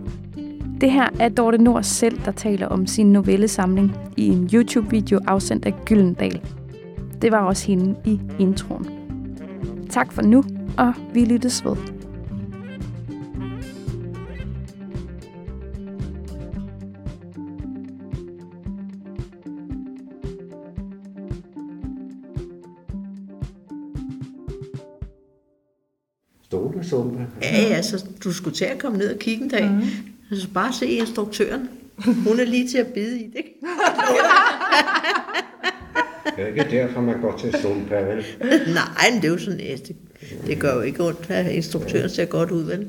Det 0.80 0.90
her 0.90 1.08
er 1.20 1.28
Dorte 1.28 1.58
Nord 1.58 1.82
selv, 1.82 2.20
der 2.24 2.32
taler 2.32 2.68
om 2.68 2.86
sin 2.86 3.12
novellesamling 3.12 3.96
i 4.16 4.28
en 4.28 4.50
YouTube-video 4.54 5.20
afsendt 5.26 5.66
af 5.66 5.74
Gyllendal. 5.84 6.40
Det 7.22 7.32
var 7.32 7.38
også 7.38 7.66
hende 7.66 7.96
i 8.04 8.20
introen. 8.38 8.86
Tak 9.90 10.12
for 10.12 10.22
nu, 10.22 10.44
og 10.78 10.92
vi 11.14 11.24
lyttes 11.24 11.64
ved. 11.64 12.01
Ja, 27.62 27.82
så 27.82 28.06
du 28.24 28.32
skulle 28.32 28.56
til 28.56 28.64
at 28.64 28.78
komme 28.78 28.98
ned 28.98 29.14
og 29.14 29.18
kigge 29.18 29.44
en 29.44 29.50
dag. 29.50 29.70
Mm. 29.70 30.36
Så 30.36 30.48
bare 30.54 30.72
se 30.72 30.86
instruktøren. 30.86 31.68
Hun 31.98 32.40
er 32.40 32.44
lige 32.44 32.68
til 32.68 32.78
at 32.78 32.86
bide 32.86 33.20
i 33.20 33.26
det. 33.26 33.44
det 36.36 36.42
er 36.42 36.46
ikke 36.46 36.66
derfor, 36.70 37.00
man 37.00 37.20
går 37.20 37.36
til 37.36 37.54
Sumpe, 37.62 37.94
vel? 37.94 38.24
Nej, 38.74 39.10
men 39.12 39.22
det 39.22 39.28
er 39.28 39.32
jo 39.32 39.38
sådan, 39.38 39.58
det, 39.58 39.96
det 40.46 40.60
gør 40.60 40.74
jo 40.74 40.80
ikke 40.80 41.04
ondt, 41.04 41.30
at 41.30 41.52
instruktøren 41.52 42.10
ser 42.10 42.24
godt 42.24 42.50
ud, 42.50 42.62
vel? 42.62 42.88